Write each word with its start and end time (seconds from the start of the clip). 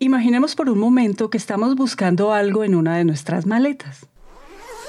Imaginemos 0.00 0.54
por 0.54 0.70
un 0.70 0.78
momento 0.78 1.28
que 1.28 1.38
estamos 1.38 1.74
buscando 1.74 2.32
algo 2.32 2.62
en 2.62 2.76
una 2.76 2.96
de 2.96 3.04
nuestras 3.04 3.46
maletas. 3.46 4.06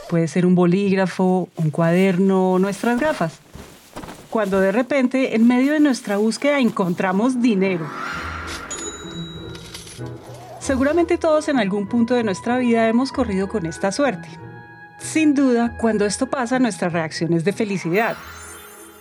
Puede 0.07 0.27
ser 0.27 0.45
un 0.45 0.53
bolígrafo, 0.53 1.49
un 1.55 1.71
cuaderno 1.71 2.59
nuestras 2.59 2.99
gafas. 2.99 3.39
Cuando 4.29 4.59
de 4.59 4.71
repente, 4.71 5.35
en 5.35 5.47
medio 5.47 5.73
de 5.73 5.79
nuestra 5.79 6.17
búsqueda, 6.17 6.59
encontramos 6.59 7.41
dinero. 7.41 7.87
Seguramente 10.59 11.17
todos 11.17 11.49
en 11.49 11.57
algún 11.57 11.87
punto 11.87 12.13
de 12.13 12.23
nuestra 12.23 12.59
vida 12.59 12.87
hemos 12.87 13.11
corrido 13.11 13.49
con 13.49 13.65
esta 13.65 13.91
suerte. 13.91 14.29
Sin 14.99 15.33
duda, 15.33 15.75
cuando 15.79 16.05
esto 16.05 16.27
pasa, 16.27 16.59
nuestra 16.59 16.89
reacción 16.89 17.33
es 17.33 17.43
de 17.43 17.53
felicidad. 17.53 18.15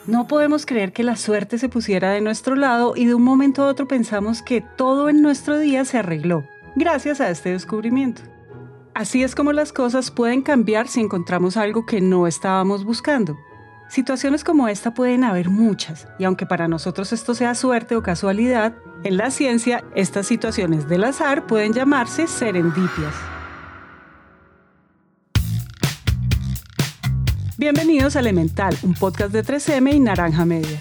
No 0.09 0.27
podemos 0.27 0.65
creer 0.65 0.95
que 0.95 1.03
la 1.03 1.17
suerte 1.17 1.59
se 1.59 1.69
pusiera 1.69 2.13
de 2.13 2.23
nuestro 2.23 2.57
lado 2.57 2.95
y 2.97 3.05
de 3.05 3.13
un 3.13 3.23
momento 3.23 3.63
a 3.63 3.67
otro 3.67 3.87
pensamos 3.87 4.41
que 4.41 4.63
todo 4.63 5.11
en 5.11 5.21
nuestro 5.21 5.59
día 5.59 5.85
se 5.85 5.99
arregló, 5.99 6.49
gracias 6.77 7.21
a 7.21 7.29
este 7.29 7.51
descubrimiento. 7.51 8.23
Así 8.95 9.23
es 9.23 9.35
como 9.35 9.53
las 9.53 9.71
cosas 9.71 10.11
pueden 10.11 10.41
cambiar 10.41 10.89
si 10.89 11.01
encontramos 11.01 11.59
algo 11.59 11.85
que 11.85 12.01
no 12.01 12.27
estábamos 12.27 12.85
buscando. 12.85 13.39
Situaciones 13.91 14.45
como 14.45 14.67
esta 14.69 14.95
pueden 14.95 15.25
haber 15.25 15.51
muchas, 15.51 16.09
y 16.19 16.25
aunque 16.25 16.47
para 16.47 16.69
nosotros 16.69 17.13
esto 17.13 17.35
sea 17.35 17.55
suerte 17.55 17.95
o 17.95 18.03
casualidad, 18.03 18.77
en 19.05 19.19
la 19.19 19.31
ciencia 19.31 19.85
estas 19.95 20.27
situaciones 20.27 20.89
del 20.89 21.05
azar 21.05 21.47
pueden 21.47 21.75
llamarse 21.75 22.29
serendipias. 22.29 23.15
Bienvenidos 27.61 28.15
a 28.15 28.21
Elemental, 28.21 28.73
un 28.85 28.95
podcast 28.95 29.33
de 29.33 29.43
3M 29.43 29.93
y 29.93 29.99
Naranja 29.99 30.45
Media. 30.45 30.79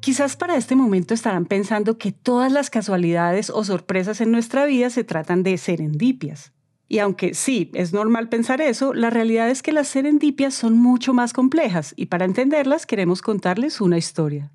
Quizás 0.00 0.34
para 0.34 0.56
este 0.56 0.74
momento 0.74 1.14
estarán 1.14 1.44
pensando 1.44 1.98
que 1.98 2.10
todas 2.10 2.50
las 2.50 2.68
casualidades 2.68 3.48
o 3.48 3.62
sorpresas 3.62 4.20
en 4.20 4.32
nuestra 4.32 4.64
vida 4.64 4.90
se 4.90 5.04
tratan 5.04 5.44
de 5.44 5.56
serendipias. 5.56 6.50
Y 6.88 6.98
aunque 6.98 7.32
sí, 7.32 7.70
es 7.74 7.92
normal 7.92 8.28
pensar 8.28 8.60
eso, 8.60 8.92
la 8.92 9.10
realidad 9.10 9.48
es 9.48 9.62
que 9.62 9.70
las 9.70 9.86
serendipias 9.86 10.54
son 10.54 10.76
mucho 10.76 11.14
más 11.14 11.32
complejas 11.32 11.94
y 11.96 12.06
para 12.06 12.24
entenderlas 12.24 12.86
queremos 12.86 13.22
contarles 13.22 13.80
una 13.80 13.98
historia. 13.98 14.50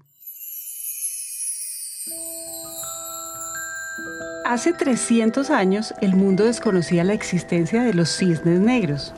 Hace 4.47 4.71
300 4.71 5.49
años 5.49 5.93
el 5.99 6.15
mundo 6.15 6.45
desconocía 6.45 7.03
la 7.03 7.11
existencia 7.11 7.83
de 7.83 7.93
los 7.93 8.07
cisnes 8.07 8.61
negros. 8.61 9.13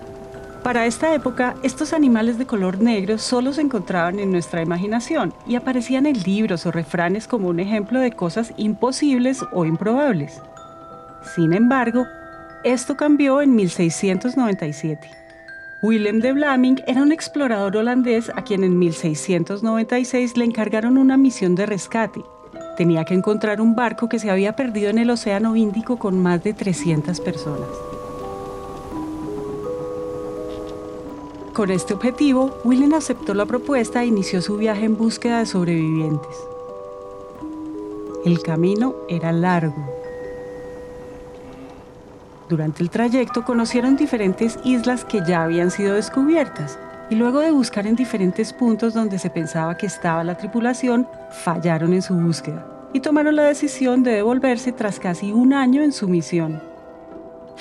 Para 0.63 0.87
esta 0.87 1.13
época, 1.13 1.53
estos 1.61 1.93
animales 1.93 2.39
de 2.39 2.47
color 2.47 2.79
negro 2.79 3.19
solo 3.19 3.53
se 3.53 3.61
encontraban 3.61 4.17
en 4.17 4.31
nuestra 4.31 4.63
imaginación 4.63 5.31
y 5.45 5.53
aparecían 5.53 6.07
en 6.07 6.19
libros 6.23 6.65
o 6.65 6.71
refranes 6.71 7.27
como 7.27 7.47
un 7.47 7.59
ejemplo 7.59 7.99
de 7.99 8.11
cosas 8.11 8.53
imposibles 8.57 9.45
o 9.51 9.65
improbables. 9.65 10.41
Sin 11.35 11.53
embargo, 11.53 12.07
esto 12.63 12.97
cambió 12.97 13.43
en 13.43 13.55
1697. 13.55 15.11
Willem 15.83 16.21
de 16.21 16.33
Vlaming 16.33 16.81
era 16.87 17.03
un 17.03 17.11
explorador 17.11 17.77
holandés 17.77 18.31
a 18.35 18.43
quien 18.43 18.63
en 18.63 18.79
1696 18.79 20.37
le 20.37 20.45
encargaron 20.45 20.97
una 20.97 21.17
misión 21.17 21.53
de 21.53 21.67
rescate. 21.67 22.23
Tenía 22.79 23.03
que 23.03 23.13
encontrar 23.13 23.59
un 23.59 23.75
barco 23.75 24.07
que 24.07 24.19
se 24.19 24.31
había 24.31 24.55
perdido 24.55 24.89
en 24.89 24.99
el 24.99 25.09
Océano 25.09 25.57
Índico 25.57 25.99
con 25.99 26.17
más 26.17 26.41
de 26.45 26.53
300 26.53 27.19
personas. 27.19 27.67
Con 31.51 31.71
este 31.71 31.93
objetivo, 31.93 32.57
Willem 32.63 32.93
aceptó 32.93 33.33
la 33.33 33.45
propuesta 33.45 34.01
e 34.01 34.05
inició 34.05 34.41
su 34.41 34.55
viaje 34.55 34.85
en 34.85 34.95
búsqueda 34.95 35.39
de 35.39 35.45
sobrevivientes. 35.45 36.37
El 38.23 38.41
camino 38.41 38.95
era 39.09 39.33
largo 39.33 39.75
durante 42.47 42.81
el 42.81 42.89
trayecto 42.89 43.43
conocieron 43.43 43.95
diferentes 43.95 44.57
islas 44.63 45.05
que 45.05 45.21
ya 45.27 45.43
habían 45.43 45.69
sido 45.69 45.93
descubiertas 45.93 46.79
y 47.09 47.15
luego 47.15 47.39
de 47.39 47.51
buscar 47.51 47.87
en 47.87 47.95
diferentes 47.95 48.53
puntos 48.53 48.93
donde 48.93 49.19
se 49.19 49.29
pensaba 49.29 49.77
que 49.77 49.85
estaba 49.85 50.23
la 50.23 50.35
tripulación, 50.35 51.07
fallaron 51.29 51.93
en 51.93 52.01
su 52.01 52.13
búsqueda 52.15 52.65
y 52.93 52.99
tomaron 53.01 53.35
la 53.35 53.43
decisión 53.43 54.03
de 54.03 54.11
devolverse 54.11 54.71
tras 54.71 54.99
casi 54.99 55.31
un 55.31 55.53
año 55.53 55.83
en 55.83 55.91
su 55.91 56.07
misión. 56.07 56.61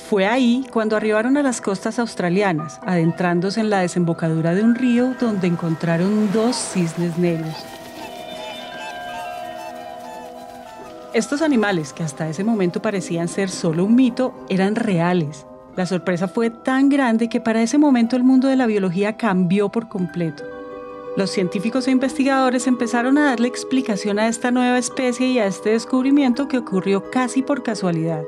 Fue 0.08 0.26
ahí 0.26 0.64
cuando 0.72 0.96
arribaron 0.96 1.36
a 1.36 1.42
las 1.42 1.60
costas 1.60 1.98
australianas, 1.98 2.80
adentrándose 2.86 3.60
en 3.60 3.70
la 3.70 3.80
desembocadura 3.80 4.54
de 4.54 4.62
un 4.62 4.74
río 4.74 5.14
donde 5.20 5.48
encontraron 5.48 6.30
dos 6.32 6.56
cisnes 6.56 7.18
negros 7.18 7.54
Estos 11.18 11.42
animales, 11.42 11.92
que 11.92 12.04
hasta 12.04 12.28
ese 12.28 12.44
momento 12.44 12.80
parecían 12.80 13.26
ser 13.26 13.48
solo 13.48 13.84
un 13.84 13.96
mito, 13.96 14.34
eran 14.48 14.76
reales. 14.76 15.47
La 15.78 15.86
sorpresa 15.86 16.26
fue 16.26 16.50
tan 16.50 16.88
grande 16.88 17.28
que 17.28 17.40
para 17.40 17.62
ese 17.62 17.78
momento 17.78 18.16
el 18.16 18.24
mundo 18.24 18.48
de 18.48 18.56
la 18.56 18.66
biología 18.66 19.16
cambió 19.16 19.68
por 19.68 19.88
completo. 19.88 20.42
Los 21.16 21.30
científicos 21.30 21.86
e 21.86 21.92
investigadores 21.92 22.66
empezaron 22.66 23.16
a 23.16 23.26
darle 23.26 23.46
explicación 23.46 24.18
a 24.18 24.26
esta 24.26 24.50
nueva 24.50 24.76
especie 24.76 25.28
y 25.28 25.38
a 25.38 25.46
este 25.46 25.70
descubrimiento 25.70 26.48
que 26.48 26.58
ocurrió 26.58 27.08
casi 27.12 27.42
por 27.42 27.62
casualidad. 27.62 28.24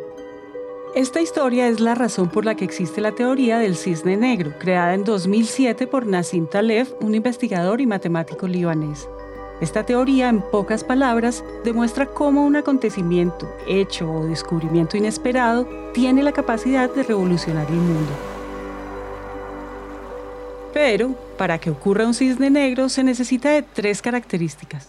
Esta 0.95 1.21
historia 1.21 1.67
es 1.67 1.81
la 1.81 1.97
razón 1.97 2.29
por 2.29 2.45
la 2.45 2.55
que 2.55 2.65
existe 2.65 3.01
la 3.01 3.17
teoría 3.17 3.59
del 3.59 3.75
cisne 3.75 4.17
negro, 4.17 4.53
creada 4.61 4.95
en 4.95 5.03
2007 5.03 5.89
por 5.89 6.07
Nassim 6.07 6.47
Taleb, 6.47 6.87
un 7.01 7.17
investigador 7.17 7.81
y 7.81 7.87
matemático 7.87 8.47
libanés. 8.47 9.09
Esta 9.61 9.85
teoría, 9.85 10.31
en 10.31 10.41
pocas 10.41 10.85
palabras, 10.85 11.45
demuestra 11.65 12.07
cómo 12.07 12.47
un 12.47 12.57
acontecimiento, 12.57 13.47
hecho 13.67 14.11
o 14.11 14.25
descubrimiento 14.25 14.97
inesperado 14.97 15.69
tiene 15.93 16.23
la 16.23 16.33
capacidad 16.33 16.89
de 16.93 17.03
revolucionar 17.03 17.67
el 17.69 17.77
mundo. 17.77 18.13
Pero, 20.73 21.15
para 21.37 21.59
que 21.59 21.69
ocurra 21.69 22.07
un 22.07 22.15
cisne 22.15 22.49
negro 22.49 22.89
se 22.89 23.05
necesita 23.05 23.51
de 23.51 23.61
tres 23.61 24.01
características. 24.01 24.89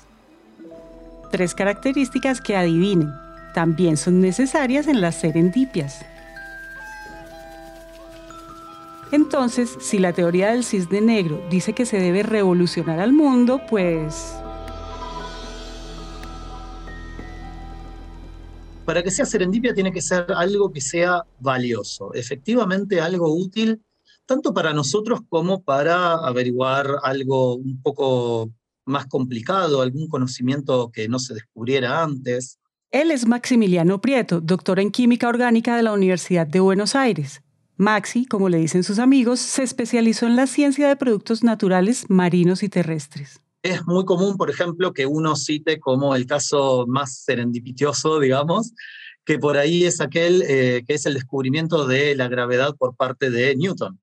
Tres 1.31 1.53
características 1.53 2.39
que 2.39 2.55
adivinen, 2.55 3.11
también 3.53 3.97
son 3.97 4.21
necesarias 4.21 4.87
en 4.87 5.01
las 5.01 5.15
serendipias. 5.15 6.05
Entonces, 9.11 9.77
si 9.81 9.99
la 9.99 10.13
teoría 10.13 10.51
del 10.51 10.63
cisne 10.63 11.01
negro 11.01 11.41
dice 11.49 11.73
que 11.73 11.85
se 11.85 11.99
debe 11.99 12.23
revolucionar 12.23 13.01
al 13.01 13.11
mundo, 13.11 13.61
pues 13.69 14.35
para 18.91 19.03
que 19.03 19.09
sea 19.09 19.25
serendipia 19.25 19.73
tiene 19.73 19.93
que 19.93 20.01
ser 20.01 20.25
algo 20.35 20.69
que 20.69 20.81
sea 20.81 21.23
valioso, 21.39 22.13
efectivamente 22.13 22.99
algo 22.99 23.33
útil, 23.33 23.81
tanto 24.25 24.53
para 24.53 24.73
nosotros 24.73 25.21
como 25.29 25.63
para 25.63 26.15
averiguar 26.15 26.97
algo 27.01 27.55
un 27.55 27.81
poco 27.81 28.51
más 28.83 29.05
complicado, 29.05 29.81
algún 29.81 30.09
conocimiento 30.09 30.91
que 30.91 31.07
no 31.07 31.19
se 31.19 31.33
descubriera 31.35 32.03
antes. 32.03 32.59
Él 32.89 33.11
es 33.11 33.25
Maximiliano 33.25 34.01
Prieto, 34.01 34.41
doctor 34.41 34.77
en 34.81 34.91
química 34.91 35.29
orgánica 35.29 35.77
de 35.77 35.83
la 35.83 35.93
Universidad 35.93 36.45
de 36.45 36.59
Buenos 36.59 36.93
Aires. 36.93 37.41
Maxi, 37.77 38.25
como 38.25 38.49
le 38.49 38.57
dicen 38.57 38.83
sus 38.83 38.99
amigos, 38.99 39.39
se 39.39 39.63
especializó 39.63 40.27
en 40.27 40.35
la 40.35 40.47
ciencia 40.47 40.89
de 40.89 40.97
productos 40.97 41.45
naturales 41.45 42.09
marinos 42.09 42.61
y 42.61 42.67
terrestres. 42.67 43.39
Es 43.63 43.85
muy 43.85 44.05
común, 44.05 44.37
por 44.37 44.49
ejemplo, 44.49 44.93
que 44.93 45.05
uno 45.05 45.35
cite 45.35 45.79
como 45.79 46.15
el 46.15 46.25
caso 46.25 46.85
más 46.87 47.23
serendipitoso, 47.23 48.19
digamos, 48.19 48.73
que 49.23 49.37
por 49.37 49.57
ahí 49.57 49.85
es 49.85 50.01
aquel 50.01 50.41
eh, 50.47 50.83
que 50.87 50.95
es 50.95 51.05
el 51.05 51.13
descubrimiento 51.13 51.85
de 51.85 52.15
la 52.15 52.27
gravedad 52.27 52.75
por 52.75 52.95
parte 52.95 53.29
de 53.29 53.55
Newton. 53.55 53.99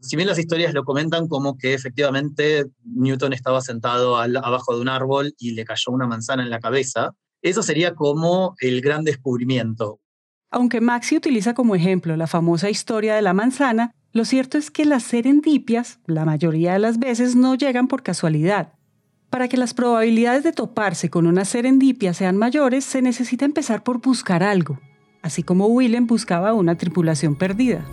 Si 0.00 0.16
bien 0.16 0.28
las 0.28 0.38
historias 0.38 0.74
lo 0.74 0.84
comentan 0.84 1.28
como 1.28 1.56
que 1.56 1.74
efectivamente 1.74 2.64
Newton 2.84 3.32
estaba 3.32 3.60
sentado 3.60 4.16
abajo 4.16 4.74
de 4.74 4.80
un 4.80 4.88
árbol 4.88 5.34
y 5.38 5.52
le 5.52 5.64
cayó 5.64 5.92
una 5.92 6.06
manzana 6.06 6.42
en 6.42 6.50
la 6.50 6.58
cabeza, 6.58 7.14
eso 7.42 7.62
sería 7.62 7.94
como 7.94 8.54
el 8.60 8.80
gran 8.80 9.04
descubrimiento. 9.04 10.00
Aunque 10.50 10.80
Maxi 10.80 11.16
utiliza 11.16 11.54
como 11.54 11.76
ejemplo 11.76 12.16
la 12.16 12.26
famosa 12.26 12.70
historia 12.70 13.14
de 13.14 13.22
la 13.22 13.34
manzana, 13.34 13.94
lo 14.12 14.24
cierto 14.24 14.58
es 14.58 14.70
que 14.70 14.84
las 14.84 15.04
serendipias, 15.04 16.00
la 16.06 16.24
mayoría 16.24 16.72
de 16.72 16.80
las 16.80 16.98
veces, 16.98 17.36
no 17.36 17.54
llegan 17.54 17.86
por 17.86 18.02
casualidad. 18.02 18.72
Para 19.30 19.46
que 19.46 19.56
las 19.56 19.74
probabilidades 19.74 20.42
de 20.42 20.52
toparse 20.52 21.08
con 21.08 21.28
una 21.28 21.44
serendipia 21.44 22.12
sean 22.14 22.36
mayores, 22.36 22.84
se 22.84 23.00
necesita 23.00 23.44
empezar 23.44 23.84
por 23.84 24.00
buscar 24.00 24.42
algo, 24.42 24.80
así 25.22 25.44
como 25.44 25.68
Willem 25.68 26.08
buscaba 26.08 26.52
una 26.52 26.74
tripulación 26.74 27.36
perdida. 27.36 27.84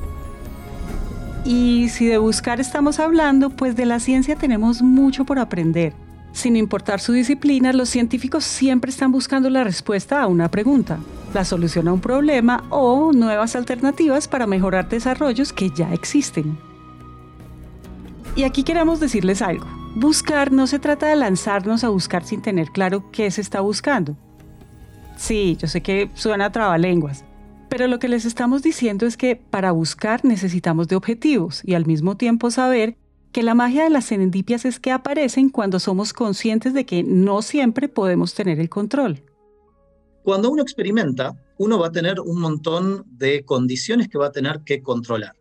Y 1.45 1.89
si 1.89 2.07
de 2.07 2.17
buscar 2.17 2.59
estamos 2.59 2.99
hablando, 2.99 3.51
pues 3.51 3.75
de 3.75 3.85
la 3.85 3.99
ciencia 3.99 4.35
tenemos 4.35 4.81
mucho 4.81 5.25
por 5.25 5.37
aprender. 5.37 5.93
Sin 6.33 6.55
importar 6.55 6.99
su 6.99 7.13
disciplina, 7.13 7.71
los 7.71 7.89
científicos 7.89 8.43
siempre 8.43 8.89
están 8.89 9.11
buscando 9.11 9.49
la 9.51 9.63
respuesta 9.63 10.21
a 10.21 10.27
una 10.27 10.49
pregunta, 10.49 10.97
la 11.35 11.45
solución 11.45 11.87
a 11.87 11.93
un 11.93 12.01
problema 12.01 12.63
o 12.71 13.11
nuevas 13.13 13.55
alternativas 13.55 14.27
para 14.27 14.47
mejorar 14.47 14.89
desarrollos 14.89 15.53
que 15.53 15.69
ya 15.69 15.93
existen. 15.93 16.57
Y 18.35 18.43
aquí 18.43 18.63
queremos 18.63 18.99
decirles 18.99 19.43
algo. 19.43 19.76
Buscar 19.99 20.51
no 20.51 20.67
se 20.67 20.77
trata 20.77 21.07
de 21.07 21.15
lanzarnos 21.15 21.83
a 21.83 21.89
buscar 21.89 22.23
sin 22.23 22.43
tener 22.43 22.67
claro 22.67 23.09
qué 23.11 23.31
se 23.31 23.41
está 23.41 23.61
buscando. 23.61 24.15
Sí, 25.17 25.57
yo 25.59 25.67
sé 25.67 25.81
que 25.81 26.11
suena 26.13 26.51
trabalenguas, 26.51 27.25
pero 27.67 27.87
lo 27.87 27.97
que 27.97 28.07
les 28.07 28.23
estamos 28.23 28.61
diciendo 28.61 29.07
es 29.07 29.17
que 29.17 29.35
para 29.35 29.71
buscar 29.71 30.23
necesitamos 30.23 30.87
de 30.87 30.97
objetivos 30.97 31.63
y 31.63 31.73
al 31.73 31.87
mismo 31.87 32.15
tiempo 32.15 32.51
saber 32.51 32.95
que 33.31 33.41
la 33.41 33.55
magia 33.55 33.85
de 33.85 33.89
las 33.89 34.05
serendipias 34.05 34.65
es 34.65 34.79
que 34.79 34.91
aparecen 34.91 35.49
cuando 35.49 35.79
somos 35.79 36.13
conscientes 36.13 36.75
de 36.75 36.85
que 36.85 37.01
no 37.01 37.41
siempre 37.41 37.89
podemos 37.89 38.35
tener 38.35 38.59
el 38.59 38.69
control. 38.69 39.23
Cuando 40.21 40.51
uno 40.51 40.61
experimenta, 40.61 41.33
uno 41.57 41.79
va 41.79 41.87
a 41.87 41.91
tener 41.91 42.19
un 42.19 42.39
montón 42.39 43.03
de 43.07 43.43
condiciones 43.45 44.09
que 44.09 44.19
va 44.19 44.27
a 44.27 44.31
tener 44.31 44.61
que 44.63 44.83
controlar. 44.83 45.33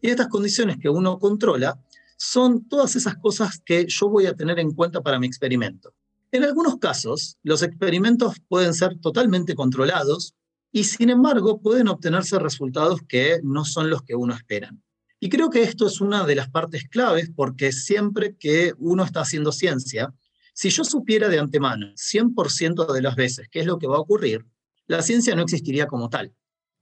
Y 0.00 0.10
estas 0.10 0.28
condiciones 0.28 0.76
que 0.80 0.88
uno 0.88 1.18
controla 1.18 1.80
son 2.18 2.68
todas 2.68 2.96
esas 2.96 3.16
cosas 3.16 3.62
que 3.64 3.86
yo 3.86 4.08
voy 4.08 4.26
a 4.26 4.34
tener 4.34 4.58
en 4.58 4.72
cuenta 4.72 5.00
para 5.00 5.18
mi 5.18 5.26
experimento. 5.26 5.94
En 6.32 6.44
algunos 6.44 6.78
casos, 6.78 7.38
los 7.42 7.62
experimentos 7.62 8.34
pueden 8.48 8.74
ser 8.74 8.98
totalmente 8.98 9.54
controlados 9.54 10.34
y 10.72 10.84
sin 10.84 11.10
embargo 11.10 11.62
pueden 11.62 11.88
obtenerse 11.88 12.38
resultados 12.38 13.00
que 13.08 13.40
no 13.42 13.64
son 13.64 13.88
los 13.88 14.02
que 14.02 14.16
uno 14.16 14.34
espera. 14.34 14.74
Y 15.20 15.30
creo 15.30 15.48
que 15.48 15.62
esto 15.62 15.86
es 15.86 16.00
una 16.00 16.26
de 16.26 16.34
las 16.34 16.50
partes 16.50 16.88
claves 16.88 17.30
porque 17.34 17.72
siempre 17.72 18.36
que 18.36 18.74
uno 18.78 19.04
está 19.04 19.20
haciendo 19.20 19.52
ciencia, 19.52 20.12
si 20.52 20.70
yo 20.70 20.84
supiera 20.84 21.28
de 21.28 21.38
antemano 21.38 21.86
100% 21.94 22.92
de 22.92 23.02
las 23.02 23.14
veces 23.14 23.48
qué 23.48 23.60
es 23.60 23.66
lo 23.66 23.78
que 23.78 23.86
va 23.86 23.96
a 23.96 24.00
ocurrir, 24.00 24.44
la 24.86 25.02
ciencia 25.02 25.36
no 25.36 25.42
existiría 25.42 25.86
como 25.86 26.10
tal. 26.10 26.34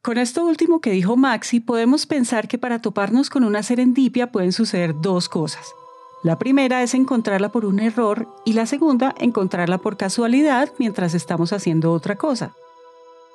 Con 0.07 0.19
esto 0.19 0.45
último 0.45 0.81
que 0.81 0.91
dijo 0.91 1.17
Maxi, 1.17 1.59
podemos 1.59 2.07
pensar 2.07 2.47
que 2.47 2.59
para 2.59 2.81
toparnos 2.81 3.29
con 3.29 3.43
una 3.43 3.65
serendipia 3.65 4.31
pueden 4.31 4.53
suceder 4.53 4.95
dos 5.01 5.29
cosas. 5.29 5.75
La 6.23 6.39
primera 6.39 6.85
es 6.85 6.95
encontrarla 6.95 7.49
por 7.51 7.65
un 7.65 7.81
error 7.81 8.29
y 8.45 8.53
la 8.53 8.67
segunda, 8.67 9.17
encontrarla 9.19 9.79
por 9.79 9.97
casualidad 9.97 10.73
mientras 10.79 11.13
estamos 11.15 11.53
haciendo 11.53 11.91
otra 11.93 12.15
cosa. 12.15 12.55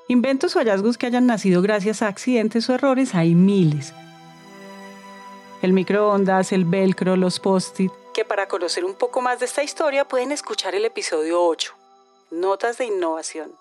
Inventos 0.08 0.56
o 0.56 0.60
hallazgos 0.60 0.98
que 0.98 1.08
hayan 1.08 1.26
nacido 1.26 1.62
gracias 1.62 2.02
a 2.02 2.08
accidentes 2.08 2.70
o 2.70 2.74
errores 2.74 3.16
hay 3.16 3.36
miles. 3.36 3.94
El 5.62 5.74
microondas, 5.74 6.54
el 6.54 6.64
velcro, 6.64 7.18
los 7.18 7.42
post-it, 7.42 7.92
que 8.14 8.24
para 8.24 8.48
conocer 8.48 8.86
un 8.86 8.94
poco 8.94 9.20
más 9.20 9.40
de 9.42 9.46
esta 9.46 9.62
historia 9.62 10.08
pueden 10.08 10.32
escuchar 10.32 10.74
el 10.74 10.86
episodio 10.86 11.44
8, 11.44 11.74
Notas 12.32 12.78
de 12.78 12.86
Innovación. 12.86 13.61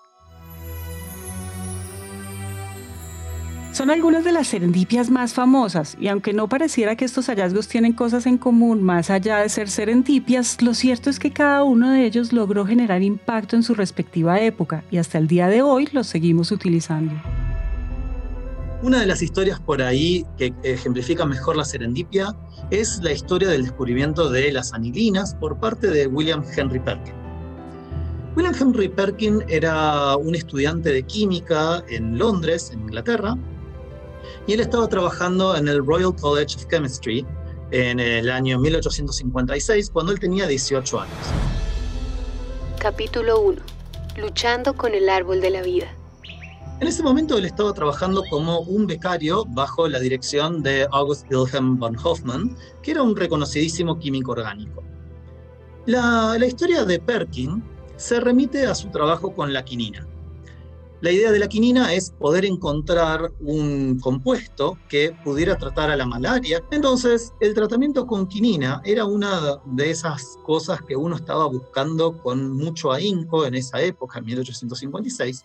Son 3.81 3.89
algunas 3.89 4.23
de 4.23 4.31
las 4.31 4.45
serendipias 4.45 5.09
más 5.09 5.33
famosas 5.33 5.97
y 5.99 6.07
aunque 6.07 6.33
no 6.33 6.47
pareciera 6.47 6.95
que 6.95 7.03
estos 7.03 7.25
hallazgos 7.25 7.67
tienen 7.67 7.93
cosas 7.93 8.27
en 8.27 8.37
común 8.37 8.83
más 8.83 9.09
allá 9.09 9.39
de 9.39 9.49
ser 9.49 9.71
serendipias, 9.71 10.61
lo 10.61 10.75
cierto 10.75 11.09
es 11.09 11.17
que 11.17 11.33
cada 11.33 11.63
uno 11.63 11.89
de 11.89 12.05
ellos 12.05 12.31
logró 12.31 12.63
generar 12.63 13.01
impacto 13.01 13.55
en 13.55 13.63
su 13.63 13.73
respectiva 13.73 14.39
época 14.39 14.83
y 14.91 14.99
hasta 14.99 15.17
el 15.17 15.27
día 15.27 15.47
de 15.47 15.63
hoy 15.63 15.89
los 15.93 16.05
seguimos 16.05 16.51
utilizando. 16.51 17.11
Una 18.83 18.99
de 18.99 19.07
las 19.07 19.23
historias 19.23 19.59
por 19.59 19.81
ahí 19.81 20.27
que 20.37 20.53
ejemplifica 20.61 21.25
mejor 21.25 21.57
la 21.57 21.65
serendipia 21.65 22.35
es 22.69 22.99
la 23.01 23.11
historia 23.11 23.49
del 23.49 23.63
descubrimiento 23.63 24.29
de 24.29 24.51
las 24.51 24.73
anilinas 24.73 25.33
por 25.33 25.57
parte 25.57 25.87
de 25.87 26.05
William 26.05 26.43
Henry 26.55 26.79
Perkin. 26.81 27.15
William 28.35 28.53
Henry 28.53 28.89
Perkin 28.89 29.43
era 29.49 30.15
un 30.17 30.35
estudiante 30.35 30.93
de 30.93 31.01
química 31.01 31.83
en 31.89 32.19
Londres, 32.19 32.69
en 32.71 32.81
Inglaterra, 32.81 33.35
y 34.47 34.53
él 34.53 34.59
estaba 34.59 34.87
trabajando 34.87 35.55
en 35.55 35.67
el 35.67 35.85
Royal 35.85 36.15
College 36.15 36.55
of 36.55 36.67
Chemistry 36.67 37.25
en 37.71 37.99
el 37.99 38.29
año 38.29 38.59
1856, 38.59 39.89
cuando 39.91 40.11
él 40.11 40.19
tenía 40.19 40.47
18 40.47 40.99
años. 40.99 41.13
Capítulo 42.79 43.41
1. 43.41 43.61
Luchando 44.17 44.73
con 44.75 44.93
el 44.93 45.09
árbol 45.09 45.39
de 45.39 45.49
la 45.49 45.61
vida. 45.61 45.87
En 46.81 46.87
ese 46.87 47.03
momento 47.03 47.37
él 47.37 47.45
estaba 47.45 47.73
trabajando 47.73 48.23
como 48.31 48.61
un 48.61 48.87
becario 48.87 49.45
bajo 49.49 49.87
la 49.87 49.99
dirección 49.99 50.63
de 50.63 50.87
August 50.91 51.31
Wilhelm 51.31 51.77
von 51.77 51.95
Hoffmann, 52.03 52.57
que 52.81 52.91
era 52.91 53.03
un 53.03 53.15
reconocidísimo 53.15 53.99
químico 53.99 54.31
orgánico. 54.31 54.83
La, 55.85 56.35
la 56.39 56.45
historia 56.45 56.83
de 56.83 56.99
Perkin 56.99 57.63
se 57.97 58.19
remite 58.19 58.65
a 58.65 58.73
su 58.73 58.89
trabajo 58.89 59.33
con 59.35 59.53
la 59.53 59.63
quinina. 59.63 60.07
La 61.01 61.11
idea 61.11 61.31
de 61.31 61.39
la 61.39 61.47
quinina 61.47 61.93
es 61.93 62.11
poder 62.11 62.45
encontrar 62.45 63.31
un 63.39 63.99
compuesto 63.99 64.77
que 64.87 65.15
pudiera 65.23 65.57
tratar 65.57 65.89
a 65.89 65.95
la 65.95 66.05
malaria. 66.05 66.63
Entonces, 66.71 67.33
el 67.39 67.53
tratamiento 67.55 68.05
con 68.05 68.27
quinina 68.27 68.81
era 68.85 69.05
una 69.05 69.59
de 69.65 69.89
esas 69.89 70.37
cosas 70.43 70.79
que 70.83 70.95
uno 70.95 71.15
estaba 71.15 71.47
buscando 71.47 72.17
con 72.21 72.55
mucho 72.55 72.91
ahínco 72.91 73.45
en 73.45 73.55
esa 73.55 73.81
época, 73.81 74.19
en 74.19 74.25
1856 74.25 75.43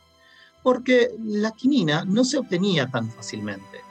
porque 0.66 1.14
la 1.22 1.52
quinina 1.52 2.04
no 2.04 2.24
se 2.24 2.38
obtenía 2.38 2.90
tan 2.90 3.08
fácilmente. 3.08 3.82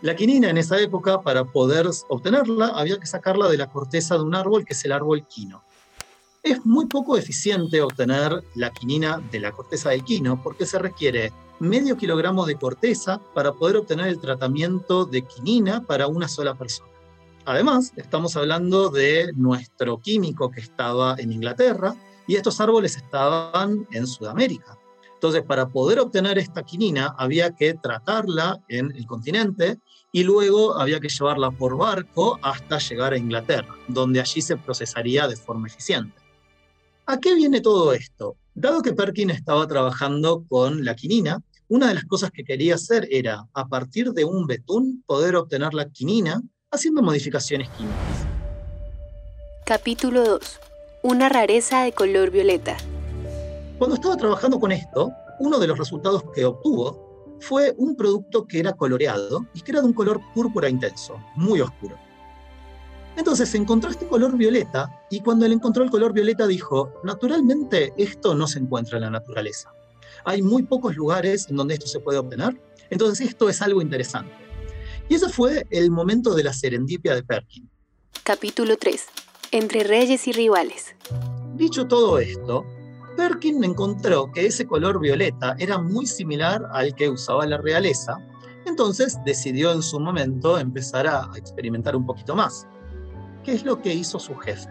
La 0.00 0.16
quinina 0.16 0.48
en 0.48 0.56
esa 0.56 0.80
época, 0.80 1.20
para 1.20 1.44
poder 1.44 1.86
obtenerla, 2.08 2.68
había 2.68 2.98
que 2.98 3.04
sacarla 3.04 3.46
de 3.50 3.58
la 3.58 3.68
corteza 3.68 4.14
de 4.14 4.22
un 4.22 4.34
árbol, 4.34 4.64
que 4.64 4.72
es 4.72 4.82
el 4.86 4.92
árbol 4.92 5.26
quino. 5.28 5.62
Es 6.44 6.66
muy 6.66 6.84
poco 6.84 7.16
eficiente 7.16 7.80
obtener 7.80 8.44
la 8.54 8.70
quinina 8.70 9.18
de 9.32 9.40
la 9.40 9.50
corteza 9.50 9.88
del 9.88 10.04
quino 10.04 10.42
porque 10.42 10.66
se 10.66 10.78
requiere 10.78 11.32
medio 11.58 11.96
kilogramo 11.96 12.44
de 12.44 12.56
corteza 12.56 13.18
para 13.32 13.54
poder 13.54 13.78
obtener 13.78 14.08
el 14.08 14.20
tratamiento 14.20 15.06
de 15.06 15.22
quinina 15.22 15.82
para 15.86 16.06
una 16.06 16.28
sola 16.28 16.54
persona. 16.54 16.90
Además, 17.46 17.94
estamos 17.96 18.36
hablando 18.36 18.90
de 18.90 19.32
nuestro 19.36 20.02
químico 20.02 20.50
que 20.50 20.60
estaba 20.60 21.16
en 21.16 21.32
Inglaterra 21.32 21.96
y 22.26 22.34
estos 22.34 22.60
árboles 22.60 22.96
estaban 22.96 23.88
en 23.92 24.06
Sudamérica. 24.06 24.78
Entonces, 25.14 25.44
para 25.44 25.68
poder 25.68 25.98
obtener 25.98 26.36
esta 26.36 26.62
quinina 26.62 27.14
había 27.16 27.56
que 27.56 27.72
tratarla 27.72 28.60
en 28.68 28.94
el 28.94 29.06
continente 29.06 29.78
y 30.12 30.24
luego 30.24 30.78
había 30.78 31.00
que 31.00 31.08
llevarla 31.08 31.50
por 31.52 31.78
barco 31.78 32.38
hasta 32.42 32.76
llegar 32.76 33.14
a 33.14 33.18
Inglaterra, 33.18 33.74
donde 33.88 34.20
allí 34.20 34.42
se 34.42 34.58
procesaría 34.58 35.26
de 35.26 35.36
forma 35.36 35.68
eficiente. 35.68 36.23
¿A 37.06 37.20
qué 37.20 37.34
viene 37.34 37.60
todo 37.60 37.92
esto? 37.92 38.38
Dado 38.54 38.80
que 38.80 38.94
Perkin 38.94 39.28
estaba 39.28 39.66
trabajando 39.66 40.46
con 40.48 40.86
la 40.86 40.96
quinina, 40.96 41.42
una 41.68 41.88
de 41.88 41.94
las 41.94 42.04
cosas 42.06 42.30
que 42.30 42.44
quería 42.44 42.76
hacer 42.76 43.06
era, 43.10 43.46
a 43.52 43.68
partir 43.68 44.12
de 44.12 44.24
un 44.24 44.46
betún, 44.46 45.04
poder 45.06 45.36
obtener 45.36 45.74
la 45.74 45.90
quinina 45.90 46.40
haciendo 46.70 47.02
modificaciones 47.02 47.68
químicas. 47.76 48.26
Capítulo 49.66 50.24
2. 50.24 50.60
Una 51.02 51.28
rareza 51.28 51.82
de 51.82 51.92
color 51.92 52.30
violeta. 52.30 52.78
Cuando 53.76 53.96
estaba 53.96 54.16
trabajando 54.16 54.58
con 54.58 54.72
esto, 54.72 55.12
uno 55.40 55.58
de 55.58 55.66
los 55.66 55.76
resultados 55.76 56.24
que 56.34 56.46
obtuvo 56.46 57.36
fue 57.40 57.74
un 57.76 57.96
producto 57.96 58.46
que 58.46 58.60
era 58.60 58.72
coloreado 58.72 59.44
y 59.52 59.60
que 59.60 59.72
era 59.72 59.82
de 59.82 59.88
un 59.88 59.92
color 59.92 60.22
púrpura 60.34 60.70
intenso, 60.70 61.22
muy 61.36 61.60
oscuro. 61.60 61.98
Entonces 63.16 63.54
encontró 63.54 63.90
este 63.90 64.06
color 64.06 64.36
violeta 64.36 65.02
y 65.10 65.20
cuando 65.20 65.46
él 65.46 65.52
encontró 65.52 65.84
el 65.84 65.90
color 65.90 66.12
violeta 66.12 66.46
dijo, 66.46 66.92
naturalmente 67.04 67.92
esto 67.96 68.34
no 68.34 68.46
se 68.46 68.58
encuentra 68.58 68.98
en 68.98 69.04
la 69.04 69.10
naturaleza. 69.10 69.72
Hay 70.24 70.42
muy 70.42 70.64
pocos 70.64 70.96
lugares 70.96 71.48
en 71.48 71.56
donde 71.56 71.74
esto 71.74 71.86
se 71.86 72.00
puede 72.00 72.18
obtener, 72.18 72.60
entonces 72.90 73.28
esto 73.28 73.48
es 73.48 73.62
algo 73.62 73.80
interesante. 73.82 74.32
Y 75.08 75.14
ese 75.14 75.28
fue 75.28 75.66
el 75.70 75.90
momento 75.90 76.34
de 76.34 76.44
la 76.44 76.52
serendipia 76.52 77.14
de 77.14 77.22
Perkin. 77.22 77.68
Capítulo 78.22 78.76
3. 78.76 79.04
Entre 79.52 79.84
reyes 79.84 80.26
y 80.26 80.32
rivales. 80.32 80.96
Dicho 81.54 81.86
todo 81.86 82.18
esto, 82.18 82.64
Perkin 83.16 83.62
encontró 83.62 84.32
que 84.32 84.46
ese 84.46 84.66
color 84.66 84.98
violeta 84.98 85.54
era 85.58 85.78
muy 85.78 86.06
similar 86.06 86.66
al 86.72 86.94
que 86.94 87.08
usaba 87.08 87.46
la 87.46 87.58
realeza, 87.58 88.16
entonces 88.66 89.18
decidió 89.24 89.72
en 89.72 89.82
su 89.82 90.00
momento 90.00 90.58
empezar 90.58 91.06
a 91.06 91.30
experimentar 91.36 91.94
un 91.94 92.06
poquito 92.06 92.34
más. 92.34 92.66
¿Qué 93.44 93.52
es 93.52 93.64
lo 93.64 93.82
que 93.82 93.92
hizo 93.92 94.18
su 94.18 94.34
jefe? 94.36 94.70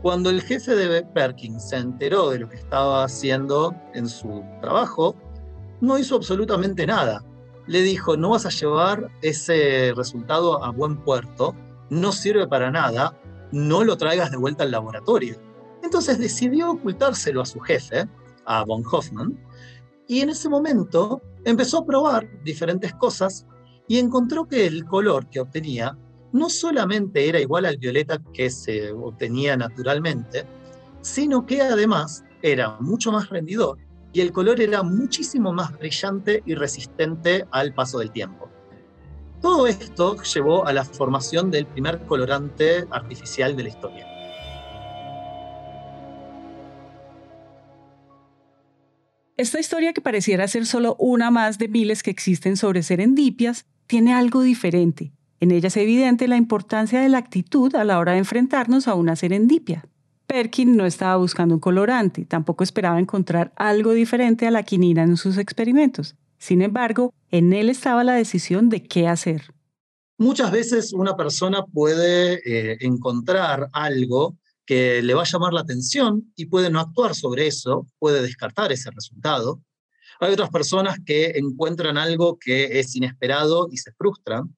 Cuando 0.00 0.30
el 0.30 0.40
jefe 0.42 0.76
de 0.76 1.02
Perkin 1.02 1.58
se 1.58 1.76
enteró 1.76 2.30
de 2.30 2.38
lo 2.38 2.48
que 2.48 2.54
estaba 2.54 3.02
haciendo 3.02 3.74
en 3.94 4.08
su 4.08 4.44
trabajo, 4.60 5.16
no 5.80 5.98
hizo 5.98 6.14
absolutamente 6.14 6.86
nada. 6.86 7.24
Le 7.66 7.82
dijo, 7.82 8.16
no 8.16 8.30
vas 8.30 8.46
a 8.46 8.50
llevar 8.50 9.10
ese 9.22 9.92
resultado 9.96 10.64
a 10.64 10.70
buen 10.70 10.98
puerto, 10.98 11.54
no 11.90 12.12
sirve 12.12 12.46
para 12.46 12.70
nada, 12.70 13.12
no 13.50 13.82
lo 13.82 13.96
traigas 13.96 14.30
de 14.30 14.36
vuelta 14.36 14.62
al 14.62 14.70
laboratorio. 14.70 15.34
Entonces 15.82 16.18
decidió 16.18 16.70
ocultárselo 16.70 17.42
a 17.42 17.46
su 17.46 17.58
jefe, 17.58 18.08
a 18.46 18.64
von 18.64 18.84
Hoffman, 18.90 19.36
y 20.06 20.20
en 20.20 20.30
ese 20.30 20.48
momento 20.48 21.20
empezó 21.44 21.78
a 21.78 21.86
probar 21.86 22.28
diferentes 22.44 22.94
cosas 22.94 23.46
y 23.88 23.98
encontró 23.98 24.46
que 24.46 24.66
el 24.66 24.84
color 24.84 25.28
que 25.28 25.40
obtenía 25.40 25.98
no 26.32 26.48
solamente 26.48 27.28
era 27.28 27.40
igual 27.40 27.66
al 27.66 27.78
violeta 27.78 28.20
que 28.32 28.50
se 28.50 28.92
obtenía 28.92 29.56
naturalmente, 29.56 30.46
sino 31.00 31.46
que 31.46 31.62
además 31.62 32.24
era 32.42 32.76
mucho 32.80 33.12
más 33.12 33.28
rendidor 33.28 33.78
y 34.12 34.20
el 34.20 34.32
color 34.32 34.60
era 34.60 34.82
muchísimo 34.82 35.52
más 35.52 35.76
brillante 35.78 36.42
y 36.46 36.54
resistente 36.54 37.46
al 37.50 37.74
paso 37.74 37.98
del 37.98 38.10
tiempo. 38.10 38.48
Todo 39.40 39.66
esto 39.66 40.16
llevó 40.22 40.66
a 40.66 40.72
la 40.72 40.84
formación 40.84 41.50
del 41.50 41.66
primer 41.66 42.04
colorante 42.06 42.86
artificial 42.90 43.56
de 43.56 43.62
la 43.62 43.68
historia. 43.68 44.06
Esta 49.36 49.58
historia 49.58 49.94
que 49.94 50.02
pareciera 50.02 50.46
ser 50.48 50.66
solo 50.66 50.96
una 50.98 51.30
más 51.30 51.56
de 51.56 51.68
miles 51.68 52.02
que 52.02 52.10
existen 52.10 52.58
sobre 52.58 52.82
serendipias 52.82 53.64
tiene 53.86 54.12
algo 54.12 54.42
diferente 54.42 55.12
en 55.40 55.50
ella 55.50 55.68
es 55.68 55.76
evidente 55.78 56.28
la 56.28 56.36
importancia 56.36 57.00
de 57.00 57.08
la 57.08 57.18
actitud 57.18 57.74
a 57.74 57.84
la 57.84 57.98
hora 57.98 58.12
de 58.12 58.18
enfrentarnos 58.18 58.86
a 58.86 58.94
una 58.94 59.16
serendipia. 59.16 59.86
Perkin 60.26 60.76
no 60.76 60.86
estaba 60.86 61.16
buscando 61.16 61.54
un 61.54 61.60
colorante, 61.60 62.24
tampoco 62.26 62.62
esperaba 62.62 63.00
encontrar 63.00 63.52
algo 63.56 63.92
diferente 63.92 64.46
a 64.46 64.50
la 64.50 64.62
quinina 64.62 65.02
en 65.02 65.16
sus 65.16 65.38
experimentos. 65.38 66.14
Sin 66.38 66.62
embargo, 66.62 67.14
en 67.30 67.52
él 67.52 67.68
estaba 67.68 68.04
la 68.04 68.14
decisión 68.14 68.68
de 68.68 68.82
qué 68.82 69.08
hacer. 69.08 69.54
Muchas 70.18 70.52
veces 70.52 70.92
una 70.92 71.16
persona 71.16 71.64
puede 71.64 72.40
eh, 72.44 72.76
encontrar 72.80 73.68
algo 73.72 74.36
que 74.66 75.02
le 75.02 75.14
va 75.14 75.22
a 75.22 75.24
llamar 75.24 75.54
la 75.54 75.62
atención 75.62 76.32
y 76.36 76.46
puede 76.46 76.70
no 76.70 76.78
actuar 76.78 77.14
sobre 77.14 77.46
eso, 77.46 77.86
puede 77.98 78.22
descartar 78.22 78.70
ese 78.70 78.90
resultado. 78.90 79.62
Hay 80.20 80.32
otras 80.32 80.50
personas 80.50 80.98
que 81.04 81.32
encuentran 81.36 81.96
algo 81.96 82.38
que 82.38 82.78
es 82.78 82.94
inesperado 82.94 83.68
y 83.72 83.78
se 83.78 83.92
frustran. 83.92 84.54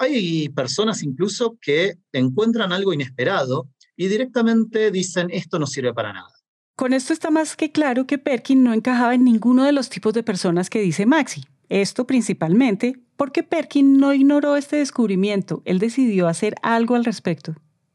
Hay 0.00 0.48
personas 0.50 1.02
incluso 1.02 1.58
que 1.60 1.98
encuentran 2.12 2.72
algo 2.72 2.92
inesperado 2.92 3.68
y 3.96 4.08
directamente 4.08 4.90
dicen 4.90 5.28
esto 5.30 5.58
no 5.58 5.66
sirve 5.66 5.92
para 5.92 6.12
nada. 6.12 6.32
Con 6.76 6.92
esto 6.92 7.12
está 7.12 7.30
más 7.30 7.56
que 7.56 7.72
claro 7.72 8.06
que 8.06 8.18
Perkin 8.18 8.62
no 8.62 8.74
encajaba 8.74 9.14
en 9.14 9.24
ninguno 9.24 9.64
de 9.64 9.72
los 9.72 9.88
tipos 9.88 10.12
de 10.12 10.22
personas 10.22 10.68
que 10.68 10.80
dice 10.80 11.06
Maxi. 11.06 11.42
Esto 11.68 12.06
principalmente 12.06 13.00
porque 13.16 13.42
Perkin 13.42 13.98
no 13.98 14.12
ignoró 14.12 14.56
este 14.56 14.76
descubrimiento, 14.76 15.62
él 15.64 15.78
decidió 15.78 16.28
hacer 16.28 16.54
algo 16.62 16.94
al 16.94 17.04
respecto. 17.04 17.54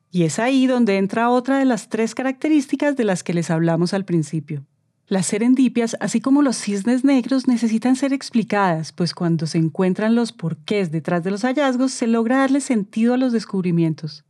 Y 0.10 0.24
es 0.24 0.40
ahí 0.40 0.68
donde 0.68 0.98
entra 0.98 1.30
otra 1.30 1.60
de 1.60 1.66
las 1.66 1.90
tres 1.90 2.16
características 2.16 2.98
de 2.98 3.06
las 3.06 3.24
que 3.24 3.34
les 3.34 3.50
hablamos 3.50 3.94
al 3.94 4.04
principio. 4.04 4.66
Las 5.12 5.26
serendipias, 5.26 5.98
así 6.00 6.22
como 6.22 6.42
los 6.42 6.56
cisnes 6.56 7.04
negros, 7.04 7.46
necesitan 7.46 7.98
ser 7.98 8.14
explicadas, 8.14 8.94
pues 8.94 9.14
cuando 9.14 9.46
se 9.46 9.58
encuentran 9.58 10.16
los 10.16 10.32
porqués 10.32 10.90
detrás 10.90 11.22
de 11.22 11.32
los 11.32 11.42
hallazgos, 11.42 11.92
se 11.92 12.08
logra 12.08 12.38
darle 12.38 12.62
sentido 12.62 13.14
a 13.14 13.18
los 13.18 13.34
descubrimientos. 13.34 14.24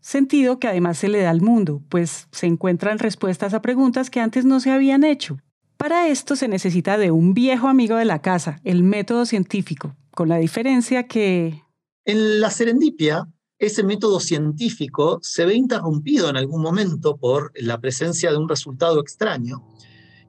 Sentido 0.00 0.58
que 0.58 0.68
además 0.68 0.96
se 0.96 1.08
le 1.08 1.20
da 1.20 1.28
al 1.28 1.42
mundo, 1.42 1.82
pues 1.90 2.28
se 2.32 2.46
encuentran 2.46 2.98
respuestas 2.98 3.52
a 3.52 3.60
preguntas 3.60 4.08
que 4.08 4.20
antes 4.20 4.46
no 4.46 4.58
se 4.58 4.70
habían 4.70 5.04
hecho. 5.04 5.36
Para 5.76 6.08
esto 6.08 6.34
se 6.34 6.48
necesita 6.48 6.96
de 6.96 7.10
un 7.10 7.34
viejo 7.34 7.68
amigo 7.68 7.96
de 7.96 8.06
la 8.06 8.22
casa, 8.22 8.58
el 8.64 8.84
método 8.84 9.26
científico, 9.26 9.94
con 10.12 10.30
la 10.30 10.38
diferencia 10.38 11.06
que... 11.06 11.60
En 12.06 12.40
la 12.40 12.50
serendipia, 12.50 13.28
ese 13.58 13.82
método 13.82 14.18
científico 14.18 15.18
se 15.20 15.44
ve 15.44 15.56
interrumpido 15.56 16.30
en 16.30 16.38
algún 16.38 16.62
momento 16.62 17.18
por 17.18 17.52
la 17.54 17.78
presencia 17.82 18.30
de 18.30 18.38
un 18.38 18.48
resultado 18.48 18.98
extraño, 18.98 19.62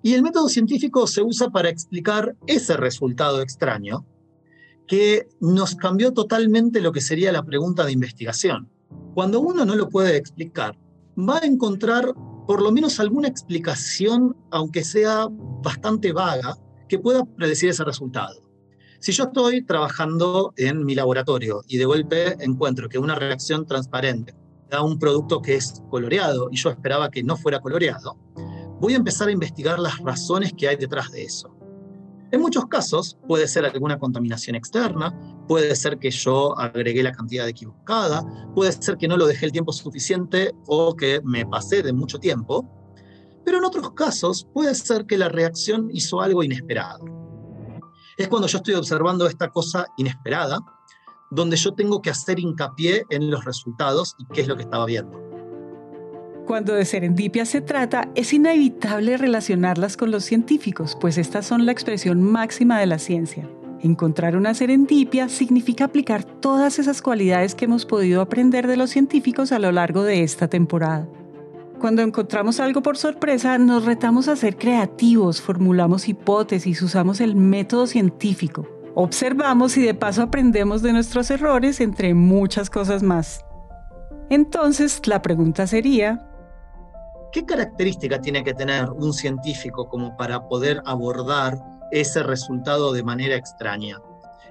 y 0.03 0.13
el 0.13 0.21
método 0.21 0.49
científico 0.49 1.07
se 1.07 1.23
usa 1.23 1.49
para 1.49 1.69
explicar 1.69 2.35
ese 2.45 2.75
resultado 2.75 3.41
extraño, 3.41 4.05
que 4.85 5.29
nos 5.39 5.75
cambió 5.75 6.11
totalmente 6.11 6.81
lo 6.81 6.91
que 6.91 6.99
sería 6.99 7.31
la 7.31 7.45
pregunta 7.45 7.85
de 7.85 7.93
investigación. 7.93 8.69
Cuando 9.15 9.39
uno 9.39 9.63
no 9.63 9.75
lo 9.75 9.87
puede 9.87 10.17
explicar, 10.17 10.77
va 11.17 11.37
a 11.37 11.45
encontrar 11.45 12.13
por 12.45 12.61
lo 12.61 12.73
menos 12.73 12.99
alguna 12.99 13.29
explicación, 13.29 14.35
aunque 14.51 14.83
sea 14.83 15.27
bastante 15.63 16.11
vaga, 16.11 16.57
que 16.89 16.99
pueda 16.99 17.23
predecir 17.23 17.69
ese 17.69 17.85
resultado. 17.85 18.41
Si 18.99 19.13
yo 19.13 19.23
estoy 19.23 19.65
trabajando 19.65 20.53
en 20.57 20.83
mi 20.83 20.95
laboratorio 20.95 21.61
y 21.67 21.77
de 21.77 21.85
golpe 21.85 22.35
encuentro 22.43 22.89
que 22.89 22.99
una 22.99 23.15
reacción 23.15 23.65
transparente 23.65 24.35
da 24.69 24.81
un 24.81 24.99
producto 24.99 25.41
que 25.41 25.55
es 25.55 25.81
coloreado 25.89 26.49
y 26.51 26.57
yo 26.57 26.69
esperaba 26.69 27.09
que 27.09 27.23
no 27.23 27.37
fuera 27.37 27.61
coloreado, 27.61 28.17
voy 28.83 28.95
a 28.95 28.97
empezar 28.97 29.29
a 29.29 29.31
investigar 29.31 29.79
las 29.79 29.97
razones 29.99 30.51
que 30.51 30.67
hay 30.67 30.75
detrás 30.75 31.09
de 31.09 31.23
eso. 31.23 31.55
En 32.33 32.41
muchos 32.41 32.65
casos 32.65 33.17
puede 33.25 33.47
ser 33.47 33.63
alguna 33.63 33.97
contaminación 33.97 34.57
externa, 34.57 35.17
puede 35.47 35.73
ser 35.75 35.99
que 35.99 36.11
yo 36.11 36.59
agregué 36.59 37.01
la 37.01 37.13
cantidad 37.13 37.47
equivocada, 37.47 38.21
puede 38.53 38.73
ser 38.73 38.97
que 38.97 39.07
no 39.07 39.15
lo 39.15 39.25
dejé 39.25 39.45
el 39.45 39.53
tiempo 39.53 39.71
suficiente 39.71 40.53
o 40.67 40.97
que 40.97 41.21
me 41.23 41.45
pasé 41.45 41.81
de 41.81 41.93
mucho 41.93 42.19
tiempo, 42.19 42.69
pero 43.45 43.59
en 43.59 43.63
otros 43.63 43.91
casos 43.93 44.45
puede 44.53 44.75
ser 44.75 45.05
que 45.05 45.17
la 45.17 45.29
reacción 45.29 45.87
hizo 45.93 46.19
algo 46.19 46.43
inesperado 46.43 47.05
es 48.17 48.27
cuando 48.27 48.47
yo 48.47 48.57
estoy 48.57 48.75
observando 48.75 49.25
esta 49.25 49.49
cosa 49.49 49.85
inesperada, 49.97 50.59
donde 51.31 51.57
yo 51.57 51.73
tengo 51.73 52.01
que 52.01 52.09
hacer 52.09 52.39
hincapié 52.39 53.05
en 53.09 53.31
los 53.31 53.43
resultados 53.43 54.15
y 54.19 54.25
qué 54.33 54.41
es 54.41 54.47
lo 54.47 54.55
que 54.55 54.63
estaba 54.63 54.85
viendo. 54.85 55.32
Cuando 56.45 56.73
de 56.73 56.83
serendipia 56.83 57.45
se 57.45 57.61
trata, 57.61 58.09
es 58.15 58.33
inevitable 58.33 59.15
relacionarlas 59.15 59.95
con 59.95 60.11
los 60.11 60.25
científicos, 60.25 60.97
pues 60.99 61.17
estas 61.17 61.45
son 61.45 61.65
la 61.65 61.71
expresión 61.71 62.21
máxima 62.21 62.79
de 62.79 62.85
la 62.85 62.99
ciencia. 62.99 63.47
Encontrar 63.81 64.35
una 64.35 64.53
serendipia 64.53 65.29
significa 65.29 65.85
aplicar 65.85 66.23
todas 66.23 66.79
esas 66.79 67.01
cualidades 67.01 67.55
que 67.55 67.65
hemos 67.65 67.85
podido 67.85 68.21
aprender 68.21 68.67
de 68.67 68.77
los 68.77 68.89
científicos 68.89 69.53
a 69.53 69.59
lo 69.59 69.71
largo 69.71 70.03
de 70.03 70.23
esta 70.23 70.49
temporada. 70.49 71.07
Cuando 71.79 72.01
encontramos 72.01 72.59
algo 72.59 72.81
por 72.81 72.97
sorpresa, 72.97 73.57
nos 73.57 73.85
retamos 73.85 74.27
a 74.27 74.35
ser 74.35 74.57
creativos, 74.57 75.41
formulamos 75.41 76.07
hipótesis, 76.09 76.81
usamos 76.81 77.21
el 77.21 77.35
método 77.35 77.87
científico, 77.87 78.67
observamos 78.95 79.77
y 79.77 79.81
de 79.81 79.93
paso 79.93 80.21
aprendemos 80.21 80.81
de 80.81 80.93
nuestros 80.93 81.31
errores, 81.31 81.79
entre 81.81 82.13
muchas 82.13 82.69
cosas 82.69 83.01
más. 83.01 83.45
Entonces, 84.29 85.05
la 85.07 85.21
pregunta 85.21 85.67
sería, 85.67 86.25
¿qué 87.33 87.45
característica 87.45 88.21
tiene 88.21 88.43
que 88.43 88.53
tener 88.53 88.89
un 88.91 89.11
científico 89.11 89.89
como 89.89 90.15
para 90.15 90.47
poder 90.47 90.81
abordar 90.85 91.57
ese 91.91 92.23
resultado 92.23 92.93
de 92.93 93.03
manera 93.03 93.35
extraña? 93.35 93.99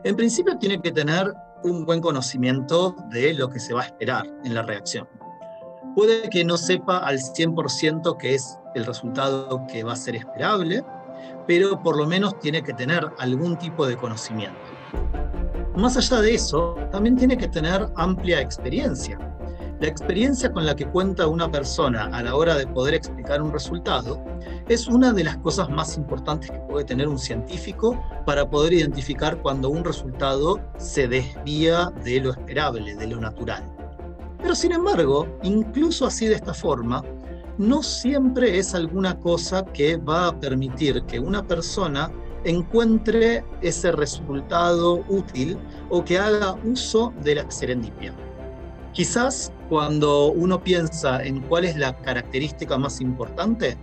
En 0.05 0.17
principio 0.17 0.59
tiene 0.59 0.83
que 0.83 0.93
tener 0.93 1.33
un 1.65 1.87
buen 1.87 2.01
conocimiento 2.01 2.95
de 3.11 3.33
lo 3.33 3.49
que 3.49 3.61
se 3.61 3.73
va 3.73 3.83
a 3.83 3.87
esperar 3.87 4.27
en 4.45 4.55
la 4.55 4.63
reacción 4.63 5.09
puede 5.95 6.29
que 6.31 6.45
no 6.45 6.57
sepa 6.57 6.99
al 6.99 7.19
100% 7.19 8.17
qué 8.19 8.35
es 8.35 8.59
el 8.75 8.87
resultado 8.87 9.67
que 9.71 9.85
va 9.85 9.93
a 9.93 9.97
ser 9.97 10.17
esperable, 10.17 10.85
pero 11.47 11.83
por 11.83 11.97
lo 11.97 12.07
menos 12.07 12.39
tiene 12.41 12.63
que 12.63 12.73
tener 12.73 13.07
algún 13.19 13.57
tipo 13.59 13.87
de 13.87 13.97
conocimiento. 13.97 14.59
Más 15.77 15.97
allá 15.97 16.21
de 16.21 16.35
eso, 16.35 16.77
también 16.91 17.17
tiene 17.17 17.37
que 17.37 17.49
tener 17.49 17.89
amplia 17.97 18.41
experiencia. 18.41 19.19
La 19.83 19.89
experiencia 19.89 20.53
con 20.53 20.65
la 20.65 20.77
que 20.77 20.87
cuenta 20.87 21.27
una 21.27 21.51
persona 21.51 22.05
a 22.13 22.23
la 22.23 22.37
hora 22.37 22.55
de 22.55 22.69
poder 22.69 22.95
explicar 22.95 23.43
un 23.43 23.53
resultado 23.53 24.25
es 24.69 24.87
una 24.87 25.13
de 25.13 25.25
las 25.25 25.39
cosas 25.39 25.69
más 25.71 25.97
importantes 25.97 26.53
que 26.53 26.59
puede 26.71 26.85
tener 26.85 27.09
un 27.09 27.19
científico 27.19 28.01
para 28.25 28.49
poder 28.49 28.75
identificar 28.75 29.43
cuando 29.43 29.71
un 29.71 29.83
resultado 29.83 30.61
se 30.79 31.09
desvía 31.09 31.91
de 32.05 32.21
lo 32.21 32.31
esperable, 32.31 32.95
de 32.95 33.09
lo 33.09 33.21
natural. 33.21 33.65
Pero 34.41 34.55
sin 34.55 34.71
embargo, 34.71 35.27
incluso 35.43 36.07
así 36.07 36.29
de 36.29 36.37
esta 36.37 36.55
forma, 36.55 37.03
no 37.59 37.83
siempre 37.83 38.59
es 38.59 38.77
alguna 38.77 39.19
cosa 39.19 39.65
que 39.65 39.97
va 39.97 40.29
a 40.29 40.39
permitir 40.39 41.03
que 41.07 41.19
una 41.19 41.45
persona 41.45 42.09
encuentre 42.45 43.45
ese 43.63 43.91
resultado 43.91 45.03
útil 45.09 45.59
o 45.91 46.05
que 46.05 46.21
haga 46.21 46.55
uso 46.65 47.13
de 47.25 47.35
la 47.35 47.51
serendipia. 47.51 48.15
Quizás 48.93 49.51
cuando 49.71 50.33
uno 50.33 50.63
piensa 50.63 51.23
en 51.25 51.41
cuál 51.43 51.65
es 51.65 51.77
la 51.77 51.97
característica 51.97 52.77
más 52.77 53.01
importante, 53.01 53.79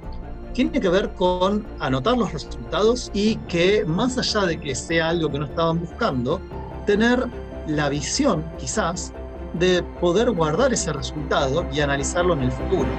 tiene 0.53 0.79
que 0.79 0.89
ver 0.89 1.11
con 1.13 1.65
anotar 1.79 2.15
los 2.15 2.31
resultados 2.31 3.09
y 3.13 3.37
que 3.47 3.83
más 3.85 4.19
allá 4.19 4.45
de 4.45 4.59
que 4.59 4.75
sea 4.75 5.09
algo 5.09 5.31
que 5.31 5.39
no 5.39 5.45
estaban 5.45 5.79
buscando, 5.79 6.39
tener 6.85 7.27
la 7.67 7.89
visión 7.89 8.45
quizás 8.59 9.11
de 9.53 9.81
poder 9.99 10.29
guardar 10.31 10.73
ese 10.73 10.93
resultado 10.93 11.65
y 11.73 11.79
analizarlo 11.79 12.33
en 12.33 12.41
el 12.41 12.51
futuro. 12.51 12.89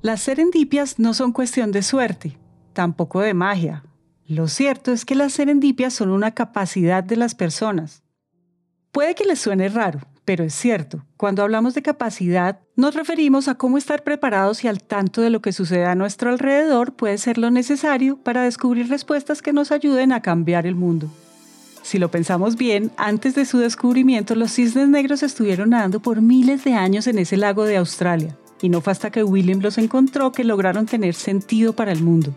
Las 0.00 0.20
serendipias 0.22 0.98
no 0.98 1.12
son 1.12 1.32
cuestión 1.32 1.72
de 1.72 1.82
suerte, 1.82 2.38
tampoco 2.72 3.20
de 3.20 3.34
magia. 3.34 3.82
Lo 4.26 4.48
cierto 4.48 4.90
es 4.90 5.04
que 5.04 5.14
las 5.14 5.34
serendipias 5.34 5.92
son 5.92 6.08
una 6.08 6.30
capacidad 6.30 7.04
de 7.04 7.16
las 7.16 7.34
personas. 7.34 8.02
Puede 8.90 9.14
que 9.14 9.24
les 9.24 9.38
suene 9.38 9.68
raro, 9.68 10.00
pero 10.24 10.44
es 10.44 10.54
cierto. 10.54 11.04
Cuando 11.18 11.42
hablamos 11.42 11.74
de 11.74 11.82
capacidad, 11.82 12.60
nos 12.74 12.94
referimos 12.94 13.48
a 13.48 13.56
cómo 13.56 13.76
estar 13.76 14.02
preparados 14.02 14.64
y 14.64 14.68
al 14.68 14.82
tanto 14.82 15.20
de 15.20 15.28
lo 15.28 15.42
que 15.42 15.52
sucede 15.52 15.84
a 15.84 15.94
nuestro 15.94 16.30
alrededor 16.30 16.94
puede 16.94 17.18
ser 17.18 17.36
lo 17.36 17.50
necesario 17.50 18.16
para 18.16 18.44
descubrir 18.44 18.88
respuestas 18.88 19.42
que 19.42 19.52
nos 19.52 19.72
ayuden 19.72 20.12
a 20.12 20.22
cambiar 20.22 20.66
el 20.66 20.74
mundo. 20.74 21.10
Si 21.82 21.98
lo 21.98 22.10
pensamos 22.10 22.56
bien, 22.56 22.92
antes 22.96 23.34
de 23.34 23.44
su 23.44 23.58
descubrimiento 23.58 24.34
los 24.34 24.52
cisnes 24.52 24.88
negros 24.88 25.22
estuvieron 25.22 25.70
nadando 25.70 26.00
por 26.00 26.22
miles 26.22 26.64
de 26.64 26.72
años 26.72 27.06
en 27.06 27.18
ese 27.18 27.36
lago 27.36 27.64
de 27.64 27.76
Australia, 27.76 28.38
y 28.62 28.70
no 28.70 28.80
fue 28.80 28.92
hasta 28.92 29.10
que 29.10 29.22
William 29.22 29.60
los 29.60 29.76
encontró 29.76 30.32
que 30.32 30.44
lograron 30.44 30.86
tener 30.86 31.14
sentido 31.14 31.74
para 31.74 31.92
el 31.92 32.02
mundo. 32.02 32.34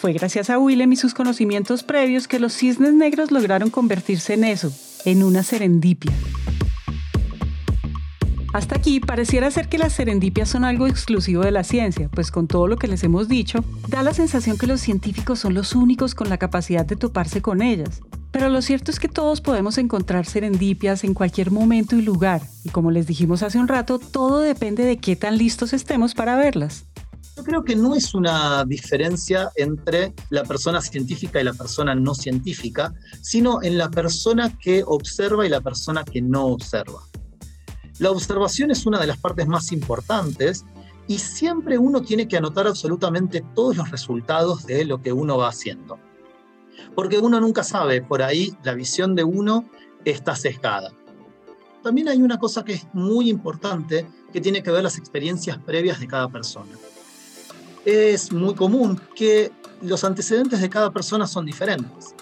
Fue 0.00 0.14
gracias 0.14 0.48
a 0.48 0.58
William 0.58 0.90
y 0.94 0.96
sus 0.96 1.12
conocimientos 1.12 1.82
previos 1.82 2.26
que 2.26 2.38
los 2.38 2.54
cisnes 2.54 2.94
negros 2.94 3.30
lograron 3.30 3.68
convertirse 3.68 4.32
en 4.32 4.44
eso, 4.44 4.72
en 5.04 5.22
una 5.22 5.42
serendipia. 5.42 6.10
Hasta 8.54 8.76
aquí 8.76 8.98
pareciera 9.00 9.50
ser 9.50 9.68
que 9.68 9.76
las 9.76 9.92
serendipias 9.92 10.48
son 10.48 10.64
algo 10.64 10.86
exclusivo 10.86 11.42
de 11.42 11.50
la 11.50 11.64
ciencia, 11.64 12.08
pues 12.08 12.30
con 12.30 12.48
todo 12.48 12.66
lo 12.66 12.78
que 12.78 12.88
les 12.88 13.04
hemos 13.04 13.28
dicho, 13.28 13.62
da 13.88 14.02
la 14.02 14.14
sensación 14.14 14.56
que 14.56 14.66
los 14.66 14.80
científicos 14.80 15.38
son 15.38 15.52
los 15.52 15.74
únicos 15.74 16.14
con 16.14 16.30
la 16.30 16.38
capacidad 16.38 16.86
de 16.86 16.96
toparse 16.96 17.42
con 17.42 17.60
ellas. 17.60 18.00
Pero 18.30 18.48
lo 18.48 18.62
cierto 18.62 18.90
es 18.90 19.00
que 19.00 19.08
todos 19.08 19.42
podemos 19.42 19.76
encontrar 19.76 20.24
serendipias 20.24 21.04
en 21.04 21.12
cualquier 21.12 21.50
momento 21.50 21.96
y 21.96 22.00
lugar, 22.00 22.40
y 22.64 22.70
como 22.70 22.90
les 22.90 23.06
dijimos 23.06 23.42
hace 23.42 23.58
un 23.58 23.68
rato, 23.68 23.98
todo 23.98 24.40
depende 24.40 24.82
de 24.84 24.96
qué 24.96 25.14
tan 25.14 25.36
listos 25.36 25.74
estemos 25.74 26.14
para 26.14 26.36
verlas. 26.36 26.86
Yo 27.36 27.44
creo 27.44 27.64
que 27.64 27.76
no 27.76 27.94
es 27.94 28.14
una 28.14 28.64
diferencia 28.64 29.50
entre 29.56 30.12
la 30.30 30.44
persona 30.44 30.80
científica 30.82 31.40
y 31.40 31.44
la 31.44 31.54
persona 31.54 31.94
no 31.94 32.14
científica, 32.14 32.92
sino 33.22 33.62
en 33.62 33.78
la 33.78 33.90
persona 33.90 34.58
que 34.58 34.82
observa 34.86 35.46
y 35.46 35.48
la 35.48 35.60
persona 35.60 36.04
que 36.04 36.20
no 36.20 36.46
observa. 36.46 37.00
La 37.98 38.10
observación 38.10 38.70
es 38.70 38.86
una 38.86 38.98
de 38.98 39.06
las 39.06 39.18
partes 39.18 39.46
más 39.46 39.72
importantes 39.72 40.64
y 41.06 41.18
siempre 41.18 41.76
uno 41.78 42.02
tiene 42.02 42.28
que 42.28 42.36
anotar 42.36 42.66
absolutamente 42.66 43.44
todos 43.54 43.76
los 43.76 43.90
resultados 43.90 44.66
de 44.66 44.84
lo 44.84 45.02
que 45.02 45.12
uno 45.12 45.38
va 45.38 45.48
haciendo. 45.48 45.98
Porque 46.94 47.18
uno 47.18 47.40
nunca 47.40 47.62
sabe, 47.62 48.02
por 48.02 48.22
ahí 48.22 48.56
la 48.62 48.74
visión 48.74 49.14
de 49.14 49.24
uno 49.24 49.68
está 50.04 50.34
sesgada. 50.36 50.92
También 51.82 52.08
hay 52.08 52.22
una 52.22 52.38
cosa 52.38 52.64
que 52.64 52.74
es 52.74 52.86
muy 52.92 53.30
importante 53.30 54.06
que 54.32 54.40
tiene 54.40 54.62
que 54.62 54.70
ver 54.70 54.82
las 54.82 54.98
experiencias 54.98 55.58
previas 55.58 56.00
de 56.00 56.06
cada 56.06 56.28
persona. 56.28 56.72
Es 57.84 58.32
muy 58.32 58.54
común 58.54 59.00
que 59.14 59.50
los 59.80 60.04
antecedentes 60.04 60.60
de 60.60 60.68
cada 60.68 60.90
persona 60.90 61.26
son 61.26 61.46
diferentes. 61.46 62.14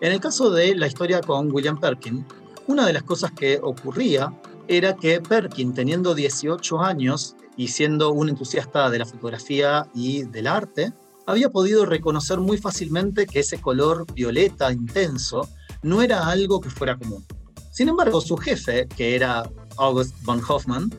En 0.00 0.12
el 0.12 0.20
caso 0.20 0.50
de 0.50 0.74
la 0.76 0.86
historia 0.86 1.20
con 1.20 1.50
William 1.52 1.78
Perkin, 1.78 2.24
una 2.68 2.86
de 2.86 2.92
las 2.92 3.02
cosas 3.02 3.32
que 3.32 3.58
ocurría 3.62 4.32
era 4.68 4.94
que 4.94 5.20
Perkin, 5.20 5.74
teniendo 5.74 6.14
18 6.14 6.80
años 6.80 7.34
y 7.56 7.68
siendo 7.68 8.12
un 8.12 8.28
entusiasta 8.28 8.88
de 8.88 9.00
la 9.00 9.04
fotografía 9.04 9.88
y 9.94 10.22
del 10.22 10.46
arte, 10.46 10.92
había 11.26 11.50
podido 11.50 11.84
reconocer 11.86 12.38
muy 12.38 12.56
fácilmente 12.58 13.26
que 13.26 13.40
ese 13.40 13.60
color 13.60 14.06
violeta 14.14 14.72
intenso 14.72 15.48
no 15.82 16.02
era 16.02 16.28
algo 16.28 16.60
que 16.60 16.70
fuera 16.70 16.96
común. 16.96 17.24
Sin 17.72 17.88
embargo, 17.88 18.20
su 18.20 18.36
jefe, 18.36 18.86
que 18.96 19.16
era 19.16 19.42
August 19.76 20.14
von 20.22 20.40
Hoffmann, 20.48 20.90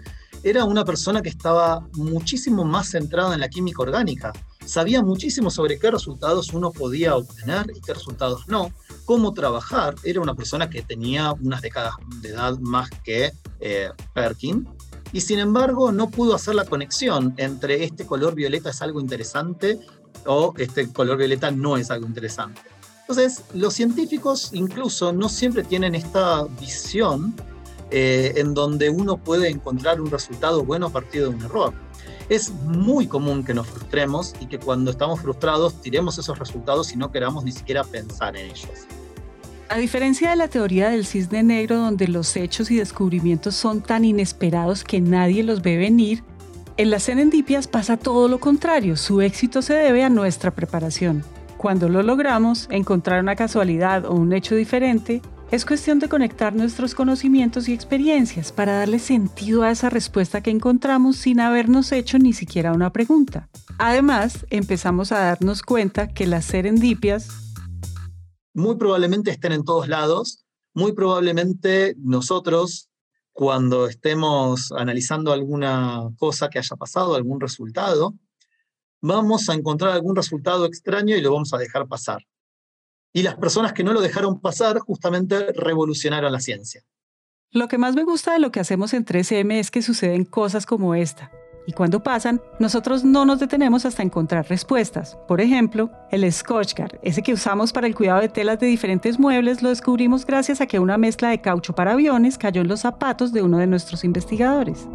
era 0.44 0.66
una 0.66 0.84
persona 0.84 1.22
que 1.22 1.30
estaba 1.30 1.88
muchísimo 1.94 2.64
más 2.64 2.90
centrada 2.90 3.34
en 3.34 3.42
la 3.42 3.50
química 3.50 3.82
orgánica. 3.82 4.34
Sabía 4.66 5.02
muchísimo 5.02 5.50
sobre 5.50 5.78
qué 5.80 5.92
resultados 5.92 6.54
uno 6.54 6.72
podía 6.72 7.16
obtener 7.16 7.72
y 7.76 7.82
qué 7.82 7.94
resultados 7.94 8.48
no, 8.48 8.72
cómo 9.06 9.34
trabajar. 9.34 9.96
Era 10.04 10.22
una 10.22 10.36
persona 10.36 10.70
que 10.70 10.82
tenía 10.82 11.34
unas 11.34 11.62
décadas 11.62 11.94
de 12.22 12.30
edad 12.30 12.58
más 12.60 12.90
que 13.04 13.32
eh, 13.60 13.90
Perkin. 14.14 14.68
Y 15.14 15.22
sin 15.22 15.40
embargo, 15.40 15.92
no 15.92 16.10
pudo 16.10 16.36
hacer 16.36 16.56
la 16.56 16.66
conexión 16.66 17.34
entre 17.38 17.84
este 17.84 18.06
color 18.06 18.34
violeta 18.34 18.70
es 18.70 18.82
algo 18.82 19.02
interesante 19.02 19.80
o 20.26 20.54
este 20.58 20.92
color 20.92 21.18
violeta 21.18 21.52
no 21.52 21.78
es 21.78 21.92
algo 21.92 22.08
interesante. 22.08 22.62
Entonces, 23.02 23.44
los 23.54 23.74
científicos 23.74 24.52
incluso 24.54 25.12
no 25.12 25.28
siempre 25.28 25.64
tienen 25.64 25.96
esta 25.96 26.46
visión 26.60 27.36
eh, 27.92 28.34
en 28.38 28.54
donde 28.54 28.90
uno 28.90 29.18
puede 29.18 29.50
encontrar 29.50 30.02
un 30.02 30.10
resultado 30.10 30.64
bueno 30.64 30.88
a 30.88 30.90
partir 30.90 31.22
de 31.22 31.28
un 31.28 31.42
error. 31.42 31.74
Es 32.30 32.50
muy 32.52 33.08
común 33.08 33.44
que 33.44 33.54
nos 33.54 33.68
frustremos 33.68 34.34
y 34.40 34.46
que 34.46 34.58
cuando 34.58 34.92
estamos 34.92 35.20
frustrados 35.20 35.82
tiremos 35.82 36.18
esos 36.18 36.40
resultados 36.40 36.94
y 36.94 36.98
no 36.98 37.12
queramos 37.12 37.44
ni 37.44 37.52
siquiera 37.52 37.84
pensar 37.84 38.38
en 38.38 38.46
ellos. 38.46 38.88
A 39.68 39.78
diferencia 39.78 40.30
de 40.30 40.36
la 40.36 40.48
teoría 40.48 40.90
del 40.90 41.06
cisne 41.06 41.44
negro 41.44 41.78
donde 41.78 42.08
los 42.08 42.36
hechos 42.36 42.72
y 42.72 42.78
descubrimientos 42.78 43.56
son 43.56 43.82
tan 43.82 44.04
inesperados 44.04 44.84
que 44.84 45.00
nadie 45.00 45.44
los 45.44 45.62
ve 45.62 45.78
venir, 45.78 46.24
en 46.78 46.90
las 46.90 47.04
serendipias 47.04 47.68
pasa 47.68 47.96
todo 47.98 48.28
lo 48.28 48.40
contrario, 48.40 48.98
su 48.98 49.22
éxito 49.22 49.62
se 49.62 49.74
debe 49.74 50.04
a 50.04 50.10
nuestra 50.10 50.52
preparación. 50.52 51.24
Cuando 51.58 51.90
lo 51.90 52.02
logramos, 52.02 52.68
encontrar 52.72 53.22
una 53.22 53.36
casualidad 53.36 54.06
o 54.06 54.14
un 54.14 54.34
hecho 54.34 54.56
diferente, 54.56 55.22
es 55.52 55.66
cuestión 55.66 56.00
de 56.00 56.08
conectar 56.08 56.56
nuestros 56.56 56.96
conocimientos 56.96 57.68
y 57.68 57.74
experiencias 57.74 58.54
para 58.54 58.80
darle 58.80 59.00
sentido 59.00 59.64
a 59.64 59.72
esa 59.72 59.90
respuesta 59.90 60.42
que 60.42 60.50
encontramos 60.50 61.18
sin 61.18 61.42
habernos 61.42 61.92
hecho 61.92 62.18
ni 62.18 62.32
siquiera 62.32 62.72
una 62.72 62.94
pregunta. 62.94 63.50
Además, 63.78 64.46
empezamos 64.50 65.12
a 65.12 65.20
darnos 65.20 65.62
cuenta 65.62 66.08
que 66.08 66.26
las 66.26 66.46
serendipias 66.46 67.28
muy 68.54 68.78
probablemente 68.78 69.32
estén 69.32 69.52
en 69.52 69.66
todos 69.66 69.90
lados, 69.90 70.46
muy 70.74 70.94
probablemente 70.94 71.96
nosotros 71.98 72.90
cuando 73.34 73.88
estemos 73.88 74.72
analizando 74.72 75.34
alguna 75.34 76.10
cosa 76.18 76.50
que 76.50 76.60
haya 76.60 76.76
pasado, 76.78 77.16
algún 77.16 77.42
resultado, 77.42 78.14
vamos 79.02 79.50
a 79.50 79.54
encontrar 79.54 79.92
algún 79.92 80.16
resultado 80.16 80.66
extraño 80.66 81.16
y 81.16 81.22
lo 81.22 81.34
vamos 81.34 81.54
a 81.54 81.58
dejar 81.58 81.88
pasar. 81.88 82.22
Y 83.14 83.24
las 83.24 83.36
personas 83.36 83.74
que 83.74 83.84
no 83.84 83.94
lo 83.94 84.02
dejaron 84.02 84.40
pasar 84.40 84.80
justamente 84.80 85.52
revolucionaron 85.54 86.32
la 86.32 86.40
ciencia. 86.40 86.82
Lo 87.52 87.68
que 87.68 87.78
más 87.78 87.96
me 87.96 88.04
gusta 88.04 88.34
de 88.34 88.40
lo 88.40 88.52
que 88.52 88.62
hacemos 88.62 88.94
en 88.94 89.06
3M 89.06 89.60
es 89.60 89.72
que 89.72 89.82
suceden 89.82 90.24
cosas 90.24 90.66
como 90.66 90.96
esta. 90.96 91.32
Y 91.68 91.74
cuando 91.74 92.02
pasan, 92.02 92.42
nosotros 92.60 93.04
no 93.04 93.26
nos 93.26 93.40
detenemos 93.40 93.86
hasta 93.86 94.02
encontrar 94.02 94.48
respuestas. 94.50 95.18
Por 95.28 95.42
ejemplo, 95.42 95.92
el 96.10 96.32
Scotchgard, 96.32 97.00
ese 97.04 97.22
que 97.22 97.34
usamos 97.34 97.74
para 97.74 97.88
el 97.88 97.96
cuidado 97.96 98.22
de 98.22 98.30
telas 98.30 98.60
de 98.60 98.68
diferentes 98.68 99.20
muebles, 99.20 99.62
lo 99.62 99.70
descubrimos 99.70 100.26
gracias 100.26 100.62
a 100.62 100.66
que 100.66 100.80
una 100.80 100.98
mezcla 100.98 101.30
de 101.30 101.42
caucho 101.42 101.76
para 101.76 101.92
aviones 101.92 102.38
cayó 102.38 102.62
en 102.62 102.68
los 102.68 102.80
zapatos 102.80 103.34
de 103.34 103.42
uno 103.42 103.58
de 103.58 103.68
nuestros 103.68 104.04
investigadores 104.04 104.88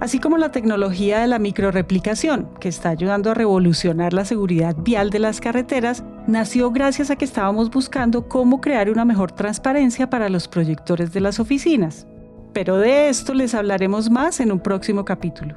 así 0.00 0.18
como 0.18 0.38
la 0.38 0.50
tecnología 0.50 1.20
de 1.20 1.26
la 1.26 1.38
microreplicación, 1.38 2.48
que 2.60 2.68
está 2.68 2.90
ayudando 2.90 3.30
a 3.30 3.34
revolucionar 3.34 4.12
la 4.12 4.24
seguridad 4.24 4.76
vial 4.76 5.10
de 5.10 5.18
las 5.18 5.40
carreteras, 5.40 6.04
nació 6.26 6.70
gracias 6.70 7.10
a 7.10 7.16
que 7.16 7.24
estábamos 7.24 7.70
buscando 7.70 8.28
cómo 8.28 8.60
crear 8.60 8.90
una 8.90 9.04
mejor 9.04 9.32
transparencia 9.32 10.10
para 10.10 10.28
los 10.28 10.48
proyectores 10.48 11.12
de 11.12 11.20
las 11.20 11.40
oficinas. 11.40 12.06
Pero 12.52 12.78
de 12.78 13.08
esto 13.08 13.34
les 13.34 13.54
hablaremos 13.54 14.10
más 14.10 14.40
en 14.40 14.52
un 14.52 14.60
próximo 14.60 15.04
capítulo. 15.04 15.56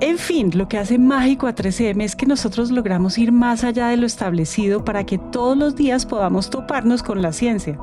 En 0.00 0.18
fin, 0.18 0.50
lo 0.54 0.68
que 0.68 0.78
hace 0.78 0.98
mágico 0.98 1.46
a 1.46 1.54
3M 1.54 2.02
es 2.02 2.16
que 2.16 2.26
nosotros 2.26 2.70
logramos 2.70 3.16
ir 3.16 3.32
más 3.32 3.64
allá 3.64 3.88
de 3.88 3.96
lo 3.96 4.06
establecido 4.06 4.84
para 4.84 5.04
que 5.04 5.18
todos 5.18 5.56
los 5.56 5.76
días 5.76 6.04
podamos 6.04 6.50
toparnos 6.50 7.02
con 7.02 7.22
la 7.22 7.32
ciencia 7.32 7.78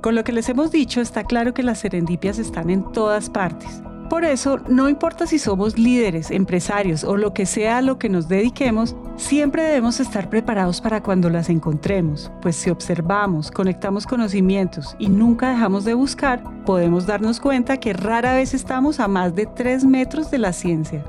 con 0.00 0.14
lo 0.14 0.24
que 0.24 0.32
les 0.32 0.48
hemos 0.48 0.70
dicho, 0.70 1.00
está 1.00 1.24
claro 1.24 1.54
que 1.54 1.62
las 1.62 1.78
serendipias 1.78 2.38
están 2.38 2.70
en 2.70 2.90
todas 2.92 3.28
partes. 3.28 3.82
Por 4.08 4.24
eso, 4.24 4.58
no 4.68 4.88
importa 4.88 5.26
si 5.28 5.38
somos 5.38 5.78
líderes, 5.78 6.32
empresarios 6.32 7.04
o 7.04 7.16
lo 7.16 7.32
que 7.32 7.46
sea 7.46 7.78
a 7.78 7.82
lo 7.82 7.96
que 7.96 8.08
nos 8.08 8.28
dediquemos, 8.28 8.96
siempre 9.14 9.62
debemos 9.62 10.00
estar 10.00 10.28
preparados 10.28 10.80
para 10.80 11.00
cuando 11.00 11.30
las 11.30 11.48
encontremos, 11.48 12.32
pues 12.42 12.56
si 12.56 12.70
observamos, 12.70 13.52
conectamos 13.52 14.08
conocimientos 14.08 14.96
y 14.98 15.08
nunca 15.08 15.50
dejamos 15.50 15.84
de 15.84 15.94
buscar, 15.94 16.42
podemos 16.64 17.06
darnos 17.06 17.38
cuenta 17.38 17.76
que 17.76 17.92
rara 17.92 18.34
vez 18.34 18.52
estamos 18.52 18.98
a 18.98 19.06
más 19.06 19.36
de 19.36 19.46
3 19.46 19.84
metros 19.84 20.28
de 20.32 20.38
la 20.38 20.52
ciencia. 20.52 21.04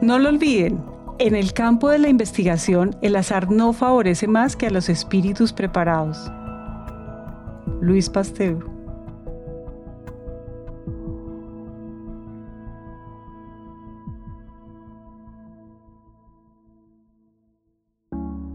No 0.00 0.18
lo 0.18 0.30
olviden, 0.30 0.82
en 1.18 1.34
el 1.34 1.52
campo 1.52 1.90
de 1.90 1.98
la 1.98 2.08
investigación, 2.08 2.96
el 3.02 3.16
azar 3.16 3.50
no 3.50 3.74
favorece 3.74 4.26
más 4.26 4.56
que 4.56 4.68
a 4.68 4.70
los 4.70 4.88
espíritus 4.88 5.52
preparados. 5.52 6.32
Luis 7.82 8.08
Pasteur. 8.08 8.64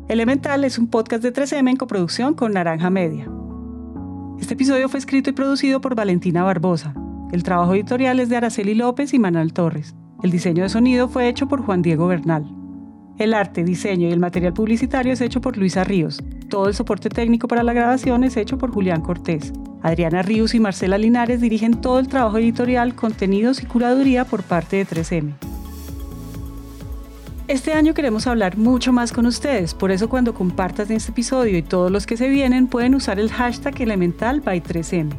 Elemental 0.08 0.64
es 0.64 0.80
un 0.80 0.88
podcast 0.88 1.22
de 1.22 1.34
3M 1.34 1.72
en 1.72 1.76
coproducción 1.76 2.36
con 2.36 2.54
Naranja 2.54 2.90
Media. 2.90 3.30
Este 4.40 4.54
episodio 4.54 4.88
fue 4.88 5.02
escrito 5.02 5.30
y 5.30 5.34
producido 5.34 5.82
por 5.82 5.94
Valentina 5.94 6.44
Barbosa. 6.44 6.94
El 7.34 7.44
trabajo 7.44 7.76
editorial 7.76 8.22
es 8.22 8.30
de 8.30 8.38
Araceli 8.38 8.76
López 8.76 9.14
y 9.14 9.20
Manuel 9.20 9.52
Torres. 9.52 9.94
El 10.24 10.32
diseño 10.32 10.64
de 10.64 10.70
sonido 10.70 11.10
fue 11.10 11.28
hecho 11.28 11.50
por 11.50 11.64
Juan 11.64 11.82
Diego 11.82 12.08
Bernal. 12.08 12.46
El 13.18 13.34
arte, 13.34 13.66
diseño 13.66 14.08
y 14.08 14.14
el 14.14 14.22
material 14.22 14.54
publicitario 14.54 15.12
es 15.12 15.20
hecho 15.20 15.42
por 15.42 15.58
Luisa 15.58 15.84
Ríos. 15.84 16.24
Todo 16.50 16.70
el 16.70 16.74
soporte 16.74 17.10
técnico 17.10 17.50
para 17.50 17.64
la 17.64 17.74
grabación 17.74 18.24
es 18.24 18.38
hecho 18.38 18.58
por 18.58 18.72
Julián 18.72 19.02
Cortés. 19.02 19.52
Adriana 19.84 20.22
Ríos 20.22 20.56
y 20.56 20.60
Marcela 20.62 20.98
Linares 20.98 21.42
dirigen 21.42 21.82
todo 21.82 22.00
el 22.00 22.08
trabajo 22.08 22.38
editorial, 22.38 22.96
contenidos 22.96 23.62
y 23.62 23.66
curaduría 23.66 24.24
por 24.24 24.44
parte 24.44 24.78
de 24.78 24.88
3M. 24.88 25.34
Este 27.50 27.74
año 27.74 27.94
queremos 27.94 28.28
hablar 28.28 28.58
mucho 28.58 28.92
más 28.92 29.12
con 29.12 29.26
ustedes, 29.26 29.74
por 29.74 29.92
eso 29.92 30.10
cuando 30.10 30.34
compartas 30.34 30.90
este 30.90 31.12
episodio 31.12 31.58
y 31.58 31.62
todos 31.62 31.92
los 31.92 32.06
que 32.06 32.18
se 32.18 32.28
vienen 32.28 32.68
pueden 32.68 32.96
usar 32.96 33.20
el 33.20 33.32
hashtag 33.32 33.82
elemental 33.82 34.42
by 34.42 34.62
3M. 34.62 35.14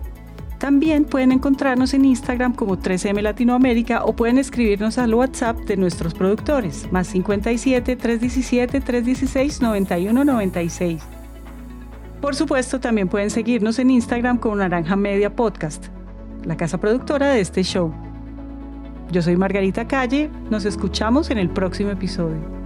También 0.59 1.05
pueden 1.05 1.33
encontrarnos 1.33 1.95
en 1.95 2.05
Instagram 2.05 2.53
como 2.53 2.77
3M 2.79 3.23
Latinoamérica 3.23 4.05
o 4.05 4.15
pueden 4.17 4.39
escribirnos 4.39 4.99
al 4.99 5.15
WhatsApp 5.15 5.57
de 5.61 5.77
nuestros 5.77 6.15
productores, 6.15 6.91
más 6.91 7.07
57 7.09 7.97
317 7.97 8.81
316 8.81 9.63
9196. 9.63 11.18
Por 12.21 12.35
supuesto, 12.35 12.81
también 12.81 13.09
pueden 13.09 13.31
seguirnos 13.31 13.79
en 13.79 13.91
Instagram 13.91 14.39
con 14.39 14.59
Naranja 14.59 14.97
Media 14.97 15.35
Podcast, 15.35 15.87
la 16.45 16.57
casa 16.57 16.79
productora 16.79 17.29
de 17.29 17.41
este 17.41 17.63
show. 17.63 17.93
Yo 19.13 19.23
soy 19.23 19.37
Margarita 19.37 19.87
Calle, 19.87 20.29
nos 20.51 20.65
escuchamos 20.65 21.31
en 21.31 21.39
el 21.39 21.49
próximo 21.49 21.91
episodio. 21.91 22.58